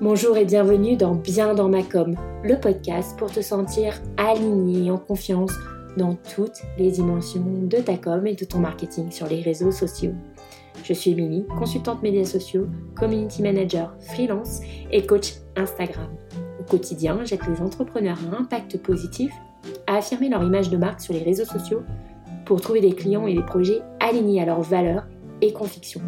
Bonjour 0.00 0.36
et 0.36 0.44
bienvenue 0.44 0.96
dans 0.96 1.16
Bien 1.16 1.54
dans 1.54 1.68
ma 1.68 1.82
com, 1.82 2.14
le 2.44 2.60
podcast 2.60 3.18
pour 3.18 3.32
te 3.32 3.40
sentir 3.40 4.00
aligné 4.16 4.86
et 4.86 4.90
en 4.92 4.96
confiance 4.96 5.50
dans 5.96 6.14
toutes 6.36 6.62
les 6.78 6.92
dimensions 6.92 7.44
de 7.64 7.78
ta 7.78 7.96
com 7.96 8.24
et 8.24 8.36
de 8.36 8.44
ton 8.44 8.60
marketing 8.60 9.10
sur 9.10 9.26
les 9.26 9.42
réseaux 9.42 9.72
sociaux. 9.72 10.12
Je 10.84 10.92
suis 10.92 11.10
Émilie, 11.10 11.44
consultante 11.58 12.00
médias 12.00 12.26
sociaux, 12.26 12.68
community 12.96 13.42
manager 13.42 13.92
freelance 13.98 14.60
et 14.92 15.04
coach 15.04 15.32
Instagram. 15.56 16.10
Au 16.60 16.62
quotidien, 16.62 17.18
j'aide 17.24 17.40
les 17.48 17.60
entrepreneurs 17.60 18.18
à 18.32 18.40
impact 18.40 18.78
positif 18.78 19.32
à 19.88 19.96
affirmer 19.96 20.28
leur 20.28 20.44
image 20.44 20.70
de 20.70 20.76
marque 20.76 21.00
sur 21.00 21.12
les 21.12 21.24
réseaux 21.24 21.44
sociaux 21.44 21.82
pour 22.44 22.60
trouver 22.60 22.80
des 22.80 22.92
clients 22.92 23.26
et 23.26 23.34
des 23.34 23.42
projets 23.42 23.82
alignés 23.98 24.40
à 24.40 24.46
leurs 24.46 24.62
valeurs 24.62 25.08
et 25.40 25.52
convictions. 25.52 26.02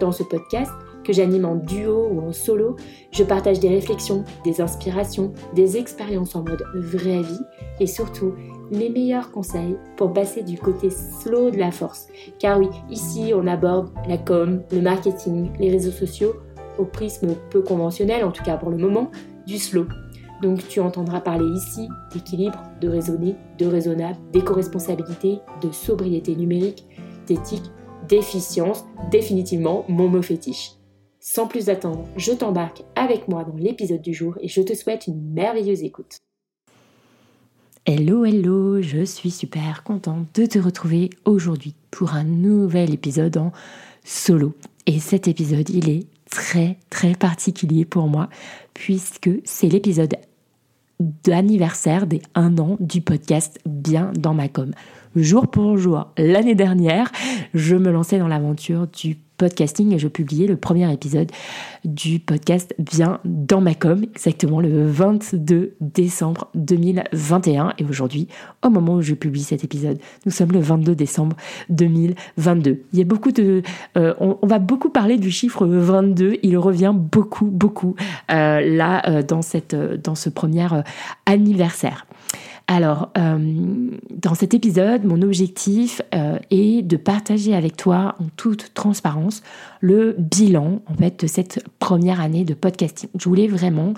Dans 0.00 0.10
ce 0.10 0.24
podcast, 0.24 0.72
que 1.06 1.12
j'anime 1.12 1.44
en 1.44 1.54
duo 1.54 2.08
ou 2.10 2.20
en 2.20 2.32
solo, 2.32 2.76
je 3.12 3.22
partage 3.22 3.60
des 3.60 3.68
réflexions, 3.68 4.24
des 4.44 4.60
inspirations, 4.60 5.32
des 5.54 5.76
expériences 5.76 6.34
en 6.34 6.42
mode 6.42 6.64
vraie 6.74 7.22
vie 7.22 7.40
et 7.78 7.86
surtout 7.86 8.34
mes 8.72 8.90
meilleurs 8.90 9.30
conseils 9.30 9.76
pour 9.96 10.12
passer 10.12 10.42
du 10.42 10.58
côté 10.58 10.90
slow 10.90 11.50
de 11.50 11.58
la 11.58 11.70
force. 11.70 12.08
Car 12.40 12.58
oui, 12.58 12.68
ici 12.90 13.32
on 13.34 13.46
aborde 13.46 13.90
la 14.08 14.18
com, 14.18 14.62
le 14.72 14.80
marketing, 14.80 15.50
les 15.60 15.70
réseaux 15.70 15.92
sociaux 15.92 16.34
au 16.78 16.84
prisme 16.84 17.34
peu 17.50 17.62
conventionnel, 17.62 18.24
en 18.24 18.32
tout 18.32 18.42
cas 18.42 18.56
pour 18.56 18.70
le 18.70 18.76
moment, 18.76 19.10
du 19.46 19.58
slow. 19.58 19.86
Donc 20.42 20.66
tu 20.68 20.80
entendras 20.80 21.20
parler 21.20 21.46
ici 21.56 21.88
d'équilibre, 22.12 22.60
de 22.80 22.88
raisonner, 22.88 23.36
de 23.58 23.66
raisonnable, 23.66 24.18
d'éco-responsabilité, 24.32 25.38
de 25.62 25.70
sobriété 25.70 26.34
numérique, 26.34 26.84
d'éthique, 27.26 27.70
d'efficience, 28.08 28.84
définitivement 29.10 29.84
mon 29.88 30.08
mot 30.08 30.22
fétiche. 30.22 30.75
Sans 31.28 31.48
plus 31.48 31.70
attendre, 31.70 32.06
je 32.16 32.30
t'embarque 32.30 32.84
avec 32.94 33.26
moi 33.26 33.42
dans 33.42 33.56
l'épisode 33.56 34.00
du 34.00 34.14
jour 34.14 34.38
et 34.40 34.46
je 34.46 34.60
te 34.60 34.74
souhaite 34.74 35.08
une 35.08 35.32
merveilleuse 35.32 35.82
écoute. 35.82 36.18
Hello, 37.84 38.24
hello, 38.24 38.80
je 38.80 39.04
suis 39.04 39.32
super 39.32 39.82
contente 39.82 40.28
de 40.36 40.46
te 40.46 40.60
retrouver 40.60 41.10
aujourd'hui 41.24 41.74
pour 41.90 42.14
un 42.14 42.22
nouvel 42.22 42.94
épisode 42.94 43.38
en 43.38 43.50
solo. 44.04 44.54
Et 44.86 45.00
cet 45.00 45.26
épisode, 45.26 45.68
il 45.68 45.90
est 45.90 46.06
très 46.30 46.76
très 46.90 47.16
particulier 47.16 47.84
pour 47.84 48.06
moi 48.06 48.28
puisque 48.72 49.30
c'est 49.42 49.68
l'épisode 49.68 50.14
d'anniversaire 51.00 52.06
des 52.06 52.22
1 52.36 52.56
an 52.58 52.76
du 52.78 53.00
podcast 53.00 53.58
Bien 53.66 54.12
dans 54.16 54.32
ma 54.32 54.46
com. 54.46 54.70
Jour 55.16 55.48
pour 55.48 55.76
jour, 55.76 56.06
l'année 56.18 56.54
dernière, 56.54 57.10
je 57.52 57.74
me 57.74 57.90
lançais 57.90 58.20
dans 58.20 58.28
l'aventure 58.28 58.86
du 58.86 59.16
podcasting 59.36 59.92
et 59.92 59.98
je 59.98 60.08
publiais 60.08 60.46
le 60.46 60.56
premier 60.56 60.92
épisode 60.92 61.30
du 61.84 62.18
podcast 62.18 62.74
Bien 62.78 63.20
dans 63.24 63.60
ma 63.60 63.74
com, 63.74 64.02
exactement 64.02 64.60
le 64.60 64.86
22 64.86 65.74
décembre 65.80 66.48
2021. 66.54 67.74
Et 67.78 67.84
aujourd'hui, 67.84 68.28
au 68.64 68.70
moment 68.70 68.94
où 68.94 69.02
je 69.02 69.14
publie 69.14 69.42
cet 69.42 69.64
épisode, 69.64 69.98
nous 70.24 70.32
sommes 70.32 70.52
le 70.52 70.60
22 70.60 70.94
décembre 70.94 71.36
2022. 71.70 72.82
Il 72.92 72.98
y 72.98 73.02
a 73.02 73.04
beaucoup 73.04 73.32
de, 73.32 73.62
euh, 73.96 74.14
on, 74.18 74.46
va 74.46 74.58
beaucoup 74.58 74.90
parler 74.90 75.16
du 75.18 75.30
chiffre 75.30 75.66
22. 75.66 76.38
Il 76.42 76.58
revient 76.58 76.94
beaucoup, 76.94 77.46
beaucoup 77.46 77.94
euh, 78.30 78.60
là 78.60 79.02
euh, 79.08 79.22
dans 79.22 80.14
ce 80.14 80.28
premier 80.28 80.66
anniversaire. 81.26 82.06
Alors, 82.68 83.10
euh, 83.16 83.90
dans 84.10 84.34
cet 84.34 84.52
épisode, 84.52 85.04
mon 85.04 85.22
objectif 85.22 86.02
euh, 86.14 86.38
est 86.50 86.82
de 86.82 86.96
partager 86.96 87.54
avec 87.54 87.76
toi 87.76 88.16
en 88.18 88.24
toute 88.36 88.74
transparence 88.74 89.42
le 89.80 90.16
bilan 90.18 90.80
en 90.86 90.94
fait 90.94 91.20
de 91.20 91.28
cette 91.28 91.64
première 91.78 92.20
année 92.20 92.44
de 92.44 92.54
podcasting. 92.54 93.08
Je 93.16 93.28
voulais 93.28 93.46
vraiment 93.46 93.94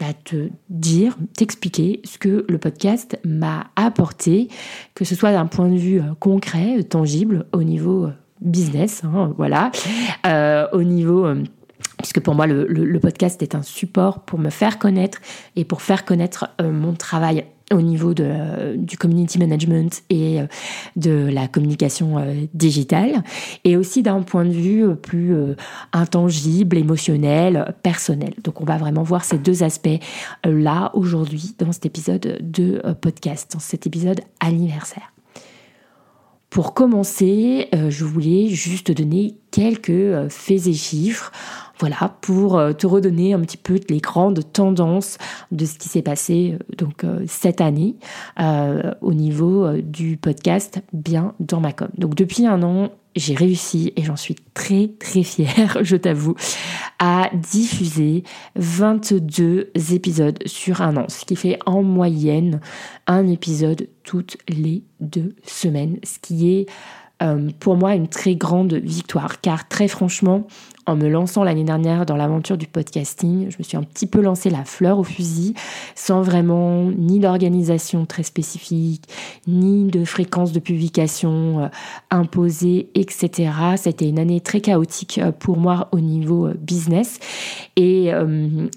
bah, 0.00 0.06
te 0.24 0.48
dire, 0.68 1.16
t'expliquer 1.36 2.00
ce 2.02 2.18
que 2.18 2.44
le 2.48 2.58
podcast 2.58 3.20
m'a 3.24 3.68
apporté, 3.76 4.48
que 4.94 5.04
ce 5.04 5.14
soit 5.14 5.30
d'un 5.30 5.46
point 5.46 5.68
de 5.68 5.78
vue 5.78 6.00
euh, 6.00 6.14
concret, 6.18 6.82
tangible, 6.82 7.46
au 7.52 7.62
niveau 7.62 8.08
business, 8.40 9.02
hein, 9.04 9.32
voilà, 9.36 9.70
au 10.72 10.82
niveau 10.84 11.26
puisque 11.98 12.20
pour 12.20 12.36
moi 12.36 12.46
le, 12.46 12.66
le, 12.66 13.00
podcast 13.00 13.42
est 13.42 13.56
un 13.56 13.62
support 13.62 14.20
pour 14.20 14.38
me 14.38 14.50
faire 14.50 14.78
connaître 14.78 15.18
et 15.56 15.64
pour 15.64 15.82
faire 15.82 16.04
connaître 16.04 16.48
mon 16.62 16.94
travail 16.94 17.44
au 17.72 17.82
niveau 17.82 18.14
de, 18.14 18.76
du 18.76 18.96
community 18.96 19.38
management 19.38 20.02
et 20.10 20.40
euh, 20.40 20.46
de 20.96 21.28
la 21.30 21.48
communication 21.48 22.18
euh, 22.18 22.46
digitale, 22.54 23.22
et 23.64 23.76
aussi 23.76 24.02
d'un 24.02 24.22
point 24.22 24.44
de 24.44 24.52
vue 24.52 24.84
euh, 24.84 24.94
plus 24.94 25.34
intangible, 25.92 26.76
émotionnel, 26.76 27.74
personnel. 27.82 28.34
Donc 28.42 28.60
on 28.60 28.64
va 28.64 28.76
vraiment 28.76 29.02
voir 29.02 29.24
ces 29.24 29.38
deux 29.38 29.62
aspects-là 29.62 30.90
aujourd'hui 30.94 31.54
dans 31.58 31.72
cet 31.72 31.86
épisode 31.86 32.38
de 32.40 32.82
podcast, 33.00 33.52
dans 33.52 33.58
cet 33.58 33.86
épisode 33.86 34.20
anniversaire. 34.40 35.12
Pour 36.50 36.74
commencer, 36.74 37.68
je 37.72 38.04
voulais 38.04 38.48
juste 38.48 38.90
donner 38.90 39.36
quelques 39.50 40.28
faits 40.28 40.66
et 40.66 40.72
chiffres 40.72 41.30
voilà, 41.78 42.16
pour 42.20 42.58
euh, 42.58 42.72
te 42.72 42.86
redonner 42.86 43.32
un 43.34 43.40
petit 43.40 43.56
peu 43.56 43.78
les 43.88 43.98
grandes 43.98 44.52
tendances 44.52 45.18
de 45.52 45.64
ce 45.64 45.78
qui 45.78 45.88
s'est 45.88 46.02
passé 46.02 46.54
euh, 46.54 46.76
donc 46.76 47.04
euh, 47.04 47.24
cette 47.26 47.60
année 47.60 47.96
au 49.00 49.14
niveau 49.14 49.72
du 49.78 50.16
podcast 50.16 50.80
Bien 50.92 51.34
dans 51.40 51.60
ma 51.60 51.72
com. 51.72 51.88
Donc 51.96 52.14
depuis 52.14 52.46
un 52.46 52.62
an, 52.62 52.90
j'ai 53.16 53.34
réussi 53.34 53.92
et 53.96 54.02
j'en 54.02 54.16
suis 54.16 54.36
très 54.54 54.90
très 54.98 55.22
fière, 55.22 55.78
je 55.82 55.96
t'avoue, 55.96 56.34
à 56.98 57.30
diffuser 57.34 58.22
22 58.56 59.70
épisodes 59.92 60.38
sur 60.46 60.82
un 60.82 60.96
an, 60.96 61.06
ce 61.08 61.24
qui 61.24 61.36
fait 61.36 61.58
en 61.66 61.82
moyenne 61.82 62.60
un 63.06 63.26
épisode 63.26 63.88
toutes 64.04 64.36
les 64.48 64.82
deux 65.00 65.34
semaines, 65.44 65.98
ce 66.04 66.18
qui 66.18 66.50
est 66.50 66.66
pour 67.58 67.76
moi 67.76 67.94
une 67.94 68.08
très 68.08 68.36
grande 68.36 68.74
victoire 68.74 69.40
car 69.40 69.68
très 69.68 69.88
franchement 69.88 70.46
en 70.88 70.96
me 70.96 71.08
lançant 71.08 71.44
l'année 71.44 71.64
dernière 71.64 72.06
dans 72.06 72.16
l'aventure 72.16 72.56
du 72.56 72.66
podcasting, 72.66 73.50
je 73.50 73.56
me 73.58 73.62
suis 73.62 73.76
un 73.76 73.82
petit 73.82 74.06
peu 74.06 74.22
lancé 74.22 74.48
la 74.48 74.64
fleur 74.64 74.98
au 74.98 75.04
fusil, 75.04 75.52
sans 75.94 76.22
vraiment 76.22 76.84
ni 76.84 77.20
d'organisation 77.20 78.06
très 78.06 78.22
spécifique, 78.22 79.02
ni 79.46 79.84
de 79.90 80.06
fréquence 80.06 80.52
de 80.52 80.60
publication 80.60 81.60
euh, 81.60 81.68
imposée, 82.10 82.88
etc. 82.94 83.50
C'était 83.76 84.08
une 84.08 84.18
année 84.18 84.40
très 84.40 84.62
chaotique 84.62 85.18
euh, 85.18 85.30
pour 85.30 85.58
moi 85.58 85.88
au 85.92 86.00
niveau 86.00 86.46
euh, 86.46 86.54
business 86.58 87.20
et 87.76 88.10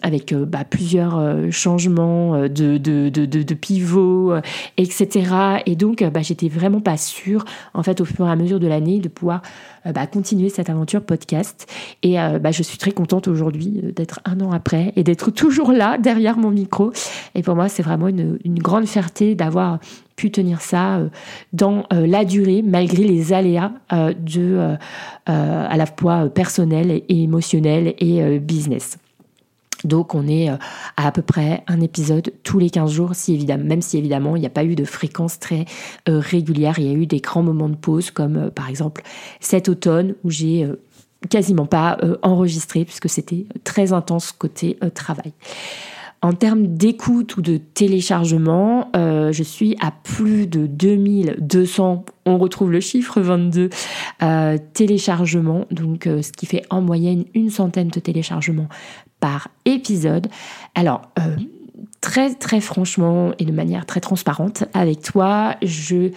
avec 0.03 0.31
bah, 0.35 0.63
plusieurs 0.63 1.19
changements 1.51 2.41
de, 2.43 2.77
de, 2.77 3.09
de, 3.09 3.25
de, 3.25 3.53
pivots, 3.55 4.35
etc. 4.77 5.61
Et 5.65 5.75
donc, 5.75 6.03
bah, 6.03 6.21
j'étais 6.21 6.49
vraiment 6.49 6.81
pas 6.81 6.97
sûre, 6.97 7.43
en 7.73 7.81
fait, 7.81 7.99
au 7.99 8.05
fur 8.05 8.27
et 8.27 8.30
à 8.31 8.35
mesure 8.35 8.59
de 8.59 8.67
l'année, 8.67 8.99
de 8.99 9.09
pouvoir 9.09 9.41
bah, 9.85 10.07
continuer 10.07 10.49
cette 10.49 10.69
aventure 10.69 11.01
podcast. 11.01 11.67
Et 12.03 12.19
euh, 12.19 12.39
bah, 12.39 12.51
je 12.51 12.63
suis 12.63 12.77
très 12.77 12.91
contente 12.91 13.27
aujourd'hui 13.27 13.81
euh, 13.83 13.91
d'être 13.91 14.19
un 14.25 14.39
an 14.41 14.51
après 14.51 14.93
et 14.95 15.03
d'être 15.03 15.31
toujours 15.31 15.71
là 15.71 15.97
derrière 15.97 16.37
mon 16.37 16.51
micro. 16.51 16.91
Et 17.35 17.41
pour 17.41 17.55
moi, 17.55 17.69
c'est 17.69 17.83
vraiment 17.83 18.07
une, 18.07 18.37
grande 18.45 18.85
fierté 18.85 19.33
d'avoir 19.33 19.79
pu 20.15 20.29
tenir 20.29 20.61
ça 20.61 20.97
euh, 20.97 21.09
dans 21.53 21.85
la 21.91 22.25
durée 22.25 22.61
malgré 22.61 23.03
les 23.03 23.33
aléas 23.33 23.71
de 23.91 24.75
à 25.25 25.77
la 25.77 25.85
fois 25.85 26.29
personnel 26.29 26.91
et 26.91 27.23
émotionnel 27.23 27.95
et 27.99 28.39
business. 28.39 28.97
Donc 29.83 30.15
on 30.15 30.27
est 30.27 30.49
à 30.49 30.59
à 30.97 31.11
peu 31.11 31.21
près 31.21 31.63
un 31.67 31.81
épisode 31.81 32.31
tous 32.43 32.59
les 32.59 32.69
15 32.69 32.91
jours, 32.91 33.15
si 33.15 33.33
évidemment, 33.33 33.65
même 33.65 33.81
si 33.81 33.97
évidemment 33.97 34.35
il 34.35 34.39
n'y 34.39 34.45
a 34.45 34.51
pas 34.51 34.63
eu 34.63 34.75
de 34.75 34.85
fréquence 34.85 35.39
très 35.39 35.65
régulière, 36.07 36.79
il 36.79 36.85
y 36.85 36.89
a 36.89 36.93
eu 36.93 37.05
des 37.05 37.19
grands 37.19 37.43
moments 37.43 37.69
de 37.69 37.75
pause 37.75 38.11
comme 38.11 38.51
par 38.51 38.69
exemple 38.69 39.01
cet 39.39 39.67
automne 39.67 40.15
où 40.23 40.29
j'ai 40.29 40.67
quasiment 41.29 41.65
pas 41.65 41.97
euh, 42.03 42.17
enregistré 42.21 42.85
puisque 42.85 43.09
c'était 43.09 43.45
très 43.63 43.93
intense 43.93 44.31
côté 44.31 44.77
euh, 44.83 44.89
travail. 44.89 45.33
En 46.23 46.33
termes 46.33 46.67
d'écoute 46.67 47.37
ou 47.37 47.41
de 47.41 47.57
téléchargement, 47.57 48.91
euh, 48.95 49.31
je 49.31 49.41
suis 49.41 49.75
à 49.81 49.91
plus 49.91 50.45
de 50.45 50.67
2200, 50.67 52.05
on 52.27 52.37
retrouve 52.37 52.71
le 52.71 52.79
chiffre 52.79 53.21
22, 53.21 53.71
téléchargements, 54.73 55.65
donc 55.71 56.03
ce 56.03 56.31
qui 56.31 56.45
fait 56.45 56.63
en 56.69 56.79
moyenne 56.81 57.25
une 57.33 57.49
centaine 57.49 57.87
de 57.87 57.99
téléchargements 57.99 58.69
par 59.21 59.47
épisode. 59.63 60.27
Alors, 60.75 61.03
très 62.01 62.33
très 62.33 62.59
franchement 62.59 63.31
et 63.39 63.45
de 63.45 63.51
manière 63.53 63.85
très 63.85 64.01
transparente 64.01 64.65
avec 64.73 65.01
toi, 65.01 65.55
je 65.61 66.09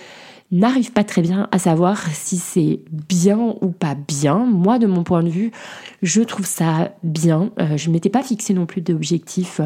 n'arrive 0.53 0.93
pas 0.93 1.05
très 1.05 1.23
bien 1.23 1.49
à 1.53 1.59
savoir 1.59 1.99
si 2.13 2.37
c'est 2.37 2.81
bien 2.91 3.55
ou 3.61 3.71
pas 3.71 3.95
bien. 3.95 4.39
Moi, 4.39 4.79
de 4.79 4.87
mon 4.87 5.03
point 5.03 5.23
de 5.23 5.29
vue, 5.29 5.51
je 6.03 6.23
trouve 6.23 6.47
ça 6.47 6.93
bien. 7.03 7.51
Euh, 7.61 7.77
je 7.77 7.89
ne 7.89 7.95
m'étais 7.95 8.11
pas 8.11 8.23
fixé 8.23 8.55
non 8.55 8.67
plus 8.67 8.81
d'objectifs 8.81 9.61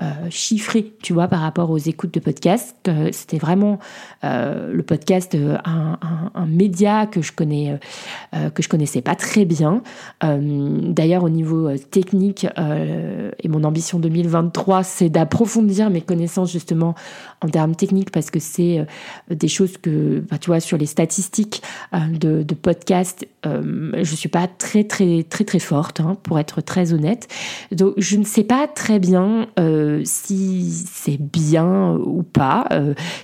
euh, 0.00 0.04
chiffrés, 0.30 0.92
tu 1.02 1.12
vois, 1.12 1.28
par 1.28 1.40
rapport 1.40 1.70
aux 1.70 1.78
écoutes 1.78 2.14
de 2.14 2.20
podcast. 2.20 2.76
Euh, 2.86 3.08
c'était 3.12 3.38
vraiment 3.38 3.78
le 4.22 4.82
podcast 4.82 5.36
un, 5.64 5.98
un, 6.34 6.46
média 6.46 7.06
que 7.06 7.22
je 7.22 7.32
connais, 7.32 7.78
que 8.54 8.62
je 8.62 8.68
connaissais 8.68 9.00
pas 9.00 9.14
très 9.14 9.44
bien. 9.44 9.82
D'ailleurs, 10.22 11.24
au 11.24 11.28
niveau 11.28 11.76
technique 11.76 12.46
et 12.46 13.48
mon 13.48 13.64
ambition 13.64 13.98
2023, 13.98 14.82
c'est 14.82 15.08
d'approfondir 15.08 15.90
mes 15.90 16.00
connaissances 16.00 16.52
justement 16.52 16.94
en 17.42 17.48
termes 17.48 17.74
techniques 17.74 18.10
parce 18.10 18.30
que 18.30 18.40
c'est 18.40 18.86
des 19.30 19.48
choses 19.48 19.78
que 19.78 20.24
tu 20.36 20.50
vois, 20.50 20.60
sur 20.60 20.76
les 20.76 20.86
statistiques 20.86 21.62
euh, 21.94 21.98
de, 22.10 22.42
de 22.42 22.54
podcast, 22.54 23.26
euh, 23.46 23.92
je 24.02 24.14
suis 24.14 24.28
pas 24.28 24.46
très 24.46 24.84
très 24.84 25.22
très 25.22 25.44
très 25.44 25.58
forte, 25.58 26.00
hein, 26.00 26.16
pour 26.22 26.38
être 26.38 26.60
très 26.60 26.92
honnête. 26.92 27.28
Donc 27.72 27.94
je 27.96 28.16
ne 28.16 28.24
sais 28.24 28.44
pas 28.44 28.66
très 28.66 28.98
bien 28.98 29.46
euh, 29.58 30.02
si 30.04 30.70
c'est 30.70 31.18
bien 31.20 31.94
ou 31.94 32.22
pas. 32.22 32.68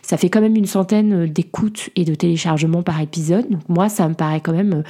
ça 0.02 0.16
fait 0.16 0.28
quand 0.28 0.40
même 0.40 0.56
une 0.56 0.66
centaine 0.66 1.26
d'écoutes 1.26 1.90
et 1.96 2.04
de 2.04 2.14
téléchargements 2.14 2.82
par 2.82 3.00
épisode. 3.00 3.48
Donc 3.50 3.68
moi, 3.68 3.88
ça 3.88 4.08
me 4.08 4.14
paraît 4.14 4.40
quand 4.40 4.52
même 4.52 4.82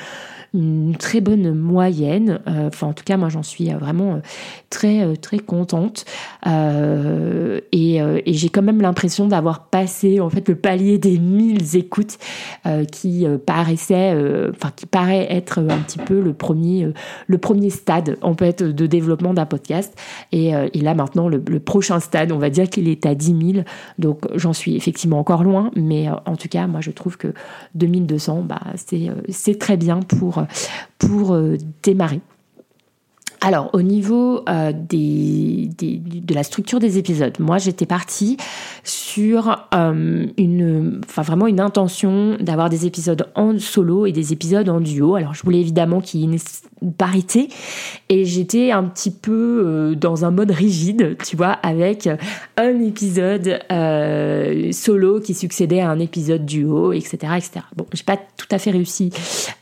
une 0.52 0.94
très 0.96 1.20
bonne 1.20 1.52
moyenne. 1.55 2.40
Enfin, 2.46 2.88
en 2.88 2.93
tout 2.93 3.05
cas, 3.05 3.17
moi, 3.17 3.28
j'en 3.28 3.43
suis 3.43 3.70
vraiment 3.70 4.20
très, 4.70 5.17
très 5.17 5.38
contente. 5.38 6.05
et, 6.46 8.00
j'ai 8.26 8.49
quand 8.49 8.62
même 8.62 8.81
l'impression 8.81 9.26
d'avoir 9.26 9.64
passé, 9.67 10.20
en 10.20 10.31
fait, 10.31 10.49
le 10.49 10.55
palier 10.55 10.99
des 10.99 11.19
1000 11.19 11.76
écoutes 11.76 11.94
qui 12.91 13.26
paraissait, 13.46 14.14
enfin, 14.50 14.70
qui 14.75 14.87
paraît 14.87 15.26
être 15.31 15.58
un 15.58 15.79
petit 15.79 15.99
peu 15.99 16.20
le 16.20 16.32
premier, 16.32 16.93
le 17.26 17.38
premier 17.38 17.70
stade, 17.70 18.19
en 18.23 18.35
fait, 18.35 18.62
de 18.62 18.87
développement 18.87 19.35
d'un 19.35 19.46
podcast. 19.46 19.96
Et, 20.32 20.52
là, 20.75 20.94
maintenant, 20.94 21.29
le, 21.29 21.41
prochain 21.61 22.00
stade, 22.00 22.32
on 22.32 22.38
va 22.38 22.50
dire 22.50 22.69
qu'il 22.69 22.88
est 22.88 23.06
à 23.06 23.14
10 23.14 23.52
000. 23.52 23.64
Donc, 23.99 24.23
j'en 24.35 24.52
suis 24.52 24.76
effectivement 24.76 25.19
encore 25.19 25.44
loin. 25.44 25.70
Mais 25.76 26.08
en 26.26 26.37
tout 26.37 26.49
cas, 26.49 26.67
moi, 26.67 26.81
je 26.81 26.91
trouve 26.91 27.17
que 27.17 27.32
2200, 27.75 28.43
bah, 28.43 28.61
c'est 29.29 29.58
très 29.58 29.76
bien 29.76 30.00
pour 30.00 30.44
pour 30.99 31.35
euh, 31.35 31.56
démarrer. 31.82 32.20
Alors, 33.46 33.69
au 33.75 33.82
niveau 33.82 34.43
euh, 34.49 34.73
de 34.73 36.35
la 36.35 36.43
structure 36.44 36.81
des 36.81 36.96
épisodes, 36.96 37.35
moi 37.41 37.58
j'étais 37.58 37.85
partie 37.85 38.38
sur 38.85 39.67
euh, 39.75 40.26
une, 40.38 41.02
enfin 41.06 41.20
vraiment 41.20 41.46
une 41.46 41.61
intention 41.61 42.38
d'avoir 42.41 42.70
des 42.70 42.87
épisodes 42.87 43.29
en 43.35 43.58
solo 43.58 44.06
et 44.06 44.12
des 44.12 44.32
épisodes 44.32 44.67
en 44.70 44.81
duo. 44.81 45.17
Alors, 45.17 45.35
je 45.35 45.43
voulais 45.43 45.61
évidemment 45.61 46.00
qu'il 46.00 46.20
y 46.20 46.23
ait 46.25 46.38
une 46.81 46.93
parité 46.94 47.50
et 48.08 48.25
j'étais 48.25 48.70
un 48.70 48.85
petit 48.85 49.11
peu 49.11 49.62
euh, 49.67 49.94
dans 49.94 50.25
un 50.25 50.31
mode 50.31 50.50
rigide, 50.50 51.19
tu 51.23 51.37
vois, 51.37 51.52
avec 51.62 52.08
un 52.56 52.81
épisode 52.81 53.61
solo 54.73 55.20
qui 55.20 55.35
succédait 55.35 55.81
à 55.81 55.91
un 55.91 55.99
épisode 55.99 56.46
duo, 56.46 56.94
etc., 56.94 57.17
etc. 57.37 57.50
Bon, 57.76 57.85
j'ai 57.93 58.05
pas 58.05 58.17
tout 58.17 58.49
à 58.50 58.58
fait 58.58 58.70
réussi 58.70 59.11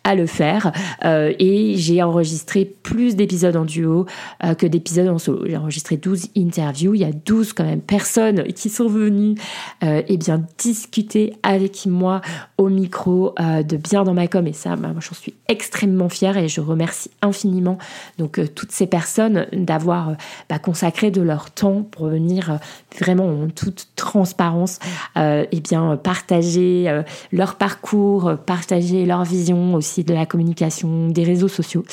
à 0.05 0.15
le 0.15 0.27
faire 0.27 0.73
et 1.05 1.75
j'ai 1.77 2.03
enregistré 2.03 2.65
plus 2.65 3.17
d'épisodes 3.17 3.57
en 3.57 3.65
duo 3.65 3.72
duo 3.73 4.07
euh, 4.45 4.55
que 4.55 4.67
d'épisodes 4.67 5.09
en 5.09 5.19
solo. 5.19 5.45
J'ai 5.47 5.57
enregistré 5.57 5.97
12 5.97 6.29
interviews. 6.37 6.95
Il 6.95 7.01
y 7.01 7.05
a 7.05 7.13
12 7.13 7.53
quand 7.53 7.65
même 7.65 7.81
personnes 7.81 8.45
qui 8.53 8.69
sont 8.69 8.89
venues 8.89 9.35
euh, 9.83 10.03
et 10.09 10.17
bien 10.17 10.43
discuter 10.59 11.35
avec 11.43 11.87
moi 11.87 12.21
au 12.59 12.69
micro 12.69 13.35
euh, 13.41 13.63
de 13.63 13.77
bien 13.77 14.05
dans 14.05 14.15
ma 14.15 14.29
com. 14.29 14.47
Et 14.47 14.53
ça, 14.53 14.77
bah, 14.77 14.89
moi, 14.89 15.01
j'en 15.01 15.15
suis 15.15 15.35
extrêmement 15.49 16.09
fière 16.09 16.37
et 16.37 16.49
je 16.49 16.61
remercie 16.61 17.11
infiniment 17.23 17.79
donc 18.19 18.41
toutes 18.55 18.73
ces 18.73 18.87
personnes 18.87 19.47
d'avoir 19.53 20.17
bah, 20.49 20.59
consacré 20.59 21.11
de 21.11 21.21
leur 21.21 21.51
temps 21.51 21.83
pour 21.83 22.09
venir 22.09 22.59
vraiment 22.99 23.27
en 23.27 23.49
toute 23.49 23.89
transparence 23.97 24.79
et 25.17 25.61
bien 25.61 25.97
partager 25.97 27.03
leur 27.33 27.57
parcours, 27.57 28.33
partager 28.47 29.07
leur 29.07 29.25
vision 29.25 29.75
aussi 29.75 30.05
de 30.05 30.15
la 30.15 30.27
communication, 30.27 31.09
des 31.09 31.25
réseaux 31.25 31.49
sociaux. 31.49 31.85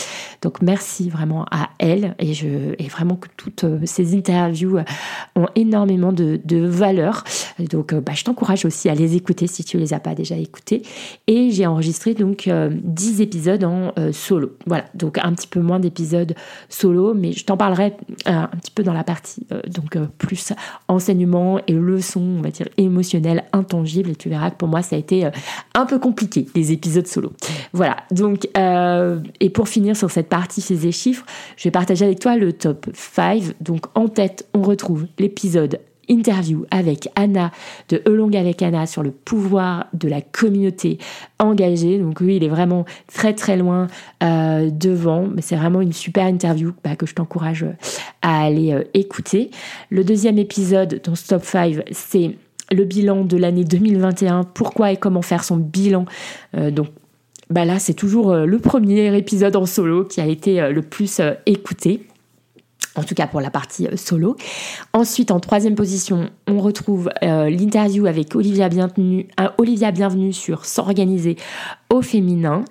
Donc 0.41 0.61
merci 0.61 1.09
vraiment 1.09 1.45
à 1.51 1.68
elle 1.77 2.15
et, 2.19 2.33
je, 2.33 2.47
et 2.77 2.87
vraiment 2.87 3.15
que 3.15 3.27
toutes 3.37 3.63
euh, 3.63 3.79
ces 3.85 4.15
interviews 4.15 4.77
euh, 4.77 4.83
ont 5.35 5.47
énormément 5.55 6.11
de, 6.11 6.39
de 6.43 6.57
valeur. 6.65 7.23
Donc 7.59 7.93
euh, 7.93 8.01
bah, 8.01 8.13
je 8.15 8.23
t'encourage 8.23 8.65
aussi 8.65 8.89
à 8.89 8.95
les 8.95 9.15
écouter 9.15 9.47
si 9.47 9.63
tu 9.63 9.77
les 9.77 9.93
as 9.93 9.99
pas 9.99 10.15
déjà 10.15 10.35
écoutées. 10.35 10.81
Et 11.27 11.51
j'ai 11.51 11.65
enregistré 11.65 12.13
donc 12.13 12.49
10 12.49 13.21
épisodes 13.21 13.63
en 13.63 13.93
solo. 14.11 14.57
Voilà, 14.65 14.85
donc 14.93 15.17
un 15.17 15.33
petit 15.33 15.47
peu 15.47 15.59
moins 15.59 15.79
d'épisodes 15.79 16.33
solo, 16.69 17.13
mais 17.13 17.31
je 17.33 17.45
t'en 17.45 17.57
parlerai 17.57 17.93
un 18.25 18.47
petit 18.47 18.71
peu 18.71 18.83
dans 18.83 18.93
la 18.93 19.03
partie 19.03 19.45
donc 19.67 19.97
plus 20.17 20.53
enseignement 20.87 21.59
et 21.67 21.73
leçons, 21.73 22.37
on 22.39 22.41
va 22.41 22.49
dire 22.49 22.67
émotionnelles, 22.77 23.43
intangibles. 23.53 24.11
Et 24.11 24.15
tu 24.15 24.29
verras 24.29 24.51
que 24.51 24.57
pour 24.57 24.67
moi 24.67 24.81
ça 24.81 24.95
a 24.95 24.99
été 24.99 25.29
un 25.75 25.85
peu 25.85 25.99
compliqué 25.99 26.47
les 26.55 26.71
épisodes 26.71 27.07
solo. 27.07 27.33
Voilà, 27.73 27.97
donc 28.11 28.47
et 28.55 29.49
pour 29.49 29.67
finir 29.67 29.95
sur 29.95 30.11
cette 30.11 30.29
partie 30.29 30.61
ces 30.61 30.91
chiffres, 30.91 31.25
je 31.59 31.65
vais 31.65 31.71
partager 31.71 32.05
avec 32.05 32.19
toi 32.19 32.37
le 32.37 32.53
top 32.53 32.87
5. 32.93 33.43
Donc 33.59 33.87
en 33.93 34.07
tête, 34.07 34.47
on 34.53 34.61
retrouve 34.61 35.07
l'épisode 35.19 35.81
interview 36.07 36.65
avec 36.71 37.09
Anna 37.15 37.51
de 37.89 38.01
Elong 38.05 38.33
avec 38.35 38.63
Anna 38.63 38.87
sur 38.87 39.03
le 39.03 39.11
pouvoir 39.11 39.87
de 39.93 40.07
la 40.07 40.21
communauté 40.21 40.99
engagée. 41.37 41.99
Donc 41.99 42.21
oui, 42.21 42.37
il 42.37 42.45
est 42.45 42.49
vraiment 42.49 42.85
très 43.13 43.33
très 43.33 43.57
loin 43.57 43.87
euh, 44.23 44.69
devant, 44.71 45.27
mais 45.27 45.41
c'est 45.41 45.57
vraiment 45.57 45.81
une 45.81 45.91
super 45.91 46.25
interview 46.27 46.71
bah, 46.81 46.95
que 46.95 47.05
je 47.05 47.13
t'encourage 47.13 47.65
à 48.21 48.41
aller 48.41 48.71
euh, 48.71 48.85
écouter. 48.93 49.51
Le 49.89 50.05
deuxième 50.05 50.39
épisode 50.39 51.01
dans 51.03 51.15
ce 51.15 51.27
top 51.27 51.43
5, 51.43 51.83
c'est 51.91 52.37
le 52.71 52.85
bilan 52.85 53.25
de 53.25 53.35
l'année 53.35 53.65
2021, 53.65 54.45
pourquoi 54.45 54.93
et 54.93 54.97
comment 54.97 55.21
faire 55.21 55.43
son 55.43 55.57
bilan. 55.57 56.05
Euh, 56.55 56.71
donc 56.71 56.87
bah 57.49 57.65
là 57.65 57.79
c'est 57.79 57.93
toujours 57.93 58.31
euh, 58.31 58.45
le 58.45 58.59
premier 58.59 59.15
épisode 59.17 59.55
en 59.55 59.65
solo 59.65 60.05
qui 60.05 60.21
a 60.21 60.27
été 60.27 60.61
euh, 60.61 60.71
le 60.71 60.81
plus 60.81 61.19
euh, 61.19 61.33
écouté. 61.45 62.05
En 62.95 63.03
tout 63.03 63.15
cas 63.15 63.27
pour 63.27 63.39
la 63.39 63.49
partie 63.49 63.87
solo. 63.95 64.35
Ensuite, 64.93 65.31
en 65.31 65.39
troisième 65.39 65.75
position, 65.75 66.31
on 66.47 66.59
retrouve 66.59 67.09
l'interview 67.21 68.07
avec 68.07 68.35
Olivia 68.35 68.67
Bienvenue, 68.67 69.27
Olivia 69.57 69.91
Bienvenue 69.91 70.33
sur 70.33 70.65
S'organiser 70.65 71.37
au 71.93 72.01
féminin. 72.01 72.65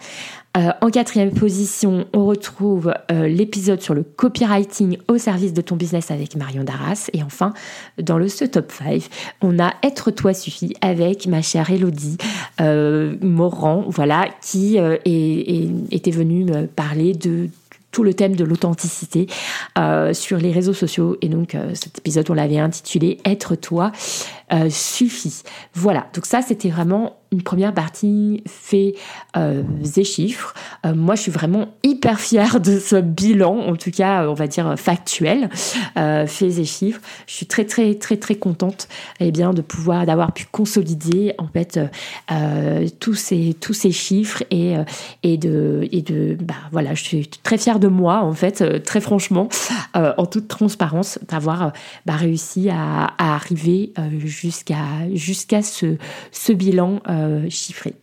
Euh, 0.59 0.73
en 0.81 0.91
quatrième 0.91 1.31
position, 1.31 2.07
on 2.13 2.27
retrouve 2.27 2.93
euh, 3.13 3.29
l'épisode 3.29 3.81
sur 3.81 3.95
le 3.95 4.03
copywriting 4.03 4.99
au 5.07 5.17
service 5.17 5.53
de 5.53 5.61
ton 5.61 5.77
business 5.77 6.11
avec 6.11 6.35
Marion 6.35 6.65
Darras. 6.65 7.09
Et 7.13 7.23
enfin, 7.23 7.53
dans 7.99 8.19
le 8.19 8.29
top 8.29 8.73
5, 8.73 9.03
on 9.41 9.59
a 9.61 9.75
Être 9.83 10.11
toi 10.11 10.35
suffit 10.35 10.75
avec 10.81 11.27
ma 11.27 11.43
chère 11.43 11.71
Elodie 11.71 12.19
euh, 12.61 13.17
Morand, 13.21 13.85
voilà, 13.87 14.27
qui 14.43 14.79
était 14.79 16.11
venue 16.11 16.45
me 16.45 16.67
parler 16.67 17.15
de 17.15 17.49
tout 17.91 18.03
le 18.03 18.13
thème 18.13 18.37
de 18.37 18.45
l'authenticité 18.45 19.29
sur 20.13 20.39
les 20.39 20.53
réseaux 20.53 20.75
sociaux. 20.75 21.17
Et 21.23 21.29
donc 21.29 21.57
cet 21.75 21.99
épisode, 21.99 22.31
on 22.31 22.35
l'avait 22.35 22.59
intitulé 22.59 23.19
Être 23.25 23.55
toi 23.55 23.93
suffit. 24.69 25.43
Voilà, 25.75 26.07
donc 26.15 26.27
ça 26.27 26.43
c'était 26.43 26.69
vraiment 26.69 27.18
une 27.31 27.43
première 27.43 27.75
partie 27.75 28.43
fait 28.47 28.95
euh, 29.37 29.63
des 29.95 30.05
chiffres. 30.05 30.55
Euh, 30.87 30.95
moi, 30.95 31.15
je 31.15 31.23
suis 31.23 31.31
vraiment 31.31 31.69
hyper 31.83 32.21
fière 32.21 32.61
de 32.61 32.79
ce 32.79 32.97
bilan, 32.97 33.59
en 33.67 33.77
tout 33.77 33.91
cas, 33.91 34.29
on 34.29 34.35
va 34.35 34.47
dire 34.47 34.79
factuel, 34.79 35.51
euh, 35.99 36.27
fait 36.27 36.49
des 36.49 36.65
chiffres. 36.65 37.01
Je 37.27 37.35
suis 37.35 37.47
très, 37.47 37.65
très, 37.65 37.95
très, 37.97 38.17
très 38.17 38.35
contente 38.35 38.89
eh 39.21 39.31
bien, 39.31 39.53
de 39.53 39.61
pouvoir, 39.61 40.07
d'avoir 40.07 40.33
pu 40.33 40.47
consolider 40.51 41.35
en 41.39 41.47
fait 41.47 41.79
euh, 42.31 42.89
tous, 42.99 43.15
ces, 43.15 43.55
tous 43.61 43.75
ces 43.75 43.93
chiffres 43.93 44.43
et, 44.51 44.77
et 45.23 45.37
de, 45.37 45.87
et 45.93 46.03
de 46.03 46.37
bah, 46.41 46.55
voilà, 46.73 46.95
je 46.95 47.03
suis 47.03 47.29
très 47.43 47.59
fière 47.59 47.79
de 47.79 47.89
moi, 47.89 48.23
en 48.23 48.33
fait, 48.33 48.83
très 48.85 49.01
franchement, 49.01 49.49
en 49.95 50.27
toute 50.27 50.49
transparence, 50.49 51.19
d'avoir 51.29 51.73
bah, 52.07 52.15
réussi 52.15 52.71
à, 52.71 53.13
à 53.19 53.35
arriver 53.35 53.93
jusqu'à 54.25 54.77
jusqu'à 55.15 55.63
ce, 55.63 55.97
ce 56.33 56.53
bilan 56.53 57.01
euh, 57.19 57.51
chiffré. 57.51 57.95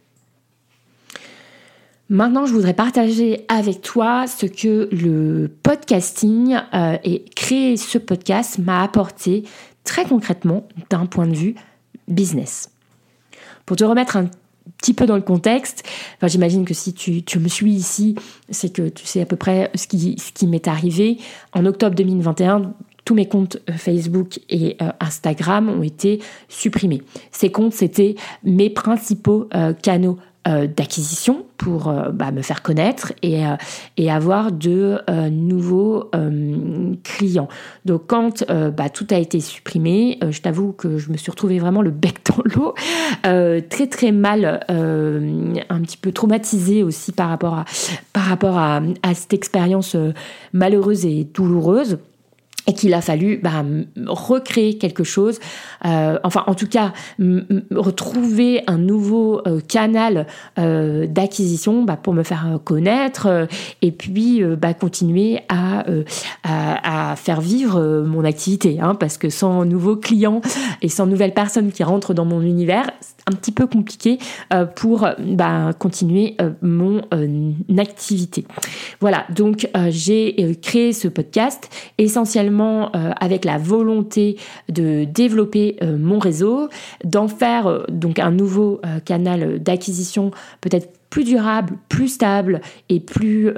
Maintenant, 2.10 2.46
je 2.46 2.54
voudrais 2.54 2.76
partager 2.76 3.46
avec 3.48 3.82
toi 3.82 4.28
ce 4.28 4.46
que 4.46 4.90
le 4.92 5.50
podcasting 5.64 6.56
euh, 6.74 6.98
et 7.04 7.26
créer 7.36 7.78
ce 7.78 7.98
podcast 7.98 8.60
m'a 8.60 8.84
apporté 8.84 9.44
très 9.84 10.06
concrètement 10.06 10.68
d'un 10.92 11.08
point 11.08 11.26
de 11.26 11.36
vue 11.36 11.56
business. 12.08 12.70
Pour 13.66 13.76
te 13.76 13.84
remettre 13.84 14.18
un 14.18 14.30
petit 14.78 14.94
peu 14.94 15.08
dans 15.08 15.16
le 15.16 15.24
contexte, 15.24 15.84
enfin, 16.18 16.28
j'imagine 16.28 16.64
que 16.64 16.76
si 16.76 16.94
tu, 16.94 17.24
tu, 17.24 17.40
me 17.40 17.48
suis 17.48 17.74
ici, 17.74 18.16
c'est 18.52 18.72
que 18.72 18.88
tu 18.88 19.08
sais 19.08 19.22
à 19.22 19.26
peu 19.26 19.36
près 19.36 19.72
ce 19.74 19.88
qui, 19.88 20.18
ce 20.20 20.32
qui 20.32 20.46
m'est 20.46 20.68
arrivé. 20.68 21.18
En 21.54 21.66
octobre 21.66 21.96
2021, 21.96 22.74
tous 23.06 23.14
mes 23.14 23.28
comptes 23.28 23.58
Facebook 23.78 24.40
et 24.50 24.78
Instagram 25.00 25.70
ont 25.70 25.84
été 25.84 26.20
supprimés. 26.50 27.04
Ces 27.32 27.52
comptes, 27.52 27.74
c'était 27.74 28.16
mes 28.44 28.70
principaux 28.70 29.48
canaux 29.82 30.18
euh, 30.48 30.68
d'acquisition 30.68 31.44
pour 31.58 31.88
euh, 31.88 32.12
bah, 32.12 32.30
me 32.30 32.44
faire 32.44 32.62
connaître 32.62 33.14
et, 33.24 33.48
euh, 33.48 33.56
et 33.98 34.12
avoir 34.12 34.52
de 34.52 35.00
nouveaux 35.32 36.12
clients. 37.04 37.48
Donc 37.86 38.04
quand 38.06 38.46
bah, 38.48 38.90
tout 38.90 39.08
a 39.10 39.18
été 39.18 39.40
supprimé, 39.40 40.20
je 40.30 40.42
t'avoue 40.42 40.72
que 40.72 41.00
je 41.00 41.12
me 41.12 41.18
suis 41.18 41.32
retrouvée 41.32 41.58
vraiment 41.58 41.82
le 41.82 41.90
bec 41.90 42.20
dans 42.30 42.44
l'eau, 42.44 42.76
très 43.24 43.88
très 43.88 44.12
mal, 44.12 44.60
un 44.70 45.82
petit 45.82 45.98
peu 45.98 46.12
traumatisée 46.12 46.84
aussi 46.84 47.12
par 47.12 47.30
rapport 47.30 47.56
à, 47.56 47.66
par 48.14 48.26
rapport 48.26 48.60
à 48.60 48.82
cette 49.16 49.34
expérience 49.34 49.96
malheureuse 50.54 51.08
et 51.08 51.24
douloureuse 51.24 51.98
et 52.68 52.74
qu'il 52.74 52.94
a 52.94 53.02
fallu 53.02 53.38
bah, 53.38 53.64
recréer 54.08 54.78
quelque 54.78 55.04
chose, 55.04 55.40
euh, 55.86 56.18
enfin 56.24 56.44
en 56.48 56.56
tout 56.56 56.68
cas 56.68 56.94
retrouver 57.72 58.64
un 58.68 58.78
nouveau 58.78 59.42
euh, 59.48 59.60
canal 59.62 60.28
euh, 60.58 61.06
d'acquisition 61.08 61.84
bah, 61.84 61.98
pour 61.98 62.14
me 62.14 62.24
faire 62.24 62.60
connaître 62.64 63.48
et 63.82 63.92
puis 63.92 64.44
bah, 64.44 64.74
continuer 64.74 65.40
à, 65.50 65.86
faire 67.16 67.42
vivre 67.42 68.04
mon 68.06 68.24
activité, 68.24 68.80
hein, 68.82 68.96
parce 68.96 69.18
que 69.18 69.30
sans 69.30 69.66
nouveaux 69.66 69.96
clients 69.96 70.42
et 70.82 70.90
sans 70.90 71.06
nouvelles 71.06 71.34
personnes 71.34 71.72
qui 71.72 71.84
rentrent 71.84 72.14
dans 72.14 72.26
mon 72.26 72.42
univers, 72.42 72.90
un 73.28 73.36
petit 73.36 73.52
peu 73.52 73.68
compliqué 73.68 74.20
pour 74.76 75.08
bah, 75.20 75.72
continuer 75.78 76.38
mon 76.62 77.02
activité. 77.78 78.46
Voilà, 79.00 79.26
donc 79.36 79.68
j'ai 79.90 80.56
créé 80.62 80.94
ce 80.94 81.08
podcast 81.08 81.70
essentiellement 81.98 82.92
euh, 82.96 83.12
avec 83.20 83.46
la 83.46 83.58
volonté 83.58 84.38
de 84.70 85.06
développer 85.06 85.78
euh, 85.82 85.98
mon 85.98 86.20
réseau, 86.20 86.70
d'en 87.04 87.28
faire 87.28 87.68
euh, 87.68 87.84
donc 87.90 88.20
un 88.20 88.32
nouveau 88.32 88.82
canal 89.06 89.60
d'acquisition 89.60 90.32
peut-être 90.62 90.92
plus 91.10 91.24
durable, 91.24 91.76
plus 91.88 92.10
stable 92.10 92.62
et 92.90 93.00
plus 93.00 93.50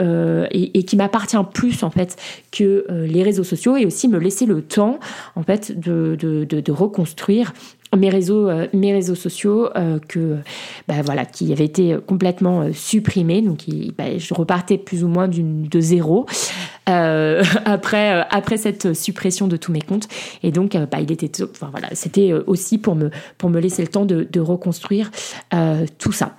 et, 0.52 0.84
qui 0.84 0.96
m'appartient 0.96 1.38
plus 1.54 1.82
en 1.84 1.90
fait 1.90 2.16
que 2.52 2.86
les 2.90 3.24
réseaux 3.24 3.44
sociaux 3.44 3.76
et 3.78 3.86
aussi 3.86 4.08
me 4.08 4.20
laisser 4.20 4.46
le 4.46 4.62
temps 4.62 5.00
en 5.36 5.42
fait 5.42 5.78
de, 5.78 6.16
de, 6.20 6.46
de 6.46 6.72
reconstruire 6.72 7.54
mes 7.96 8.10
réseaux, 8.10 8.50
euh, 8.50 8.68
mes 8.74 8.92
réseaux 8.92 9.16
sociaux 9.16 9.70
euh, 9.76 10.00
que, 10.08 10.38
bah, 10.88 10.96
voilà, 11.04 11.26
qui 11.26 11.52
avaient 11.52 11.66
été 11.66 11.98
complètement 12.06 12.62
euh, 12.62 12.74
supprimés. 12.74 13.42
Donc, 13.42 13.66
bah, 13.98 14.18
je 14.18 14.34
repartais 14.34 14.78
plus 14.78 15.04
ou 15.04 15.08
moins 15.08 15.28
de 15.30 15.80
zéro 15.80 16.26
après, 16.86 18.26
après 18.30 18.56
cette 18.56 18.94
suppression 18.94 19.48
de 19.48 19.58
tous 19.58 19.72
mes 19.72 19.82
comptes. 19.82 20.08
Et 20.42 20.52
donc, 20.52 20.78
bah, 20.90 21.00
il 21.02 21.12
était, 21.12 21.30
enfin, 21.44 21.68
voilà, 21.70 21.90
c'était 21.94 22.32
aussi 22.34 22.78
pour 22.78 22.96
me, 22.96 23.10
pour 23.38 23.50
me 23.50 23.60
laisser 23.60 23.82
le 23.82 23.90
temps 23.90 24.06
de, 24.06 24.26
de 24.30 24.40
reconstruire 24.40 25.12
tout 25.98 26.14
ça. 26.14 26.38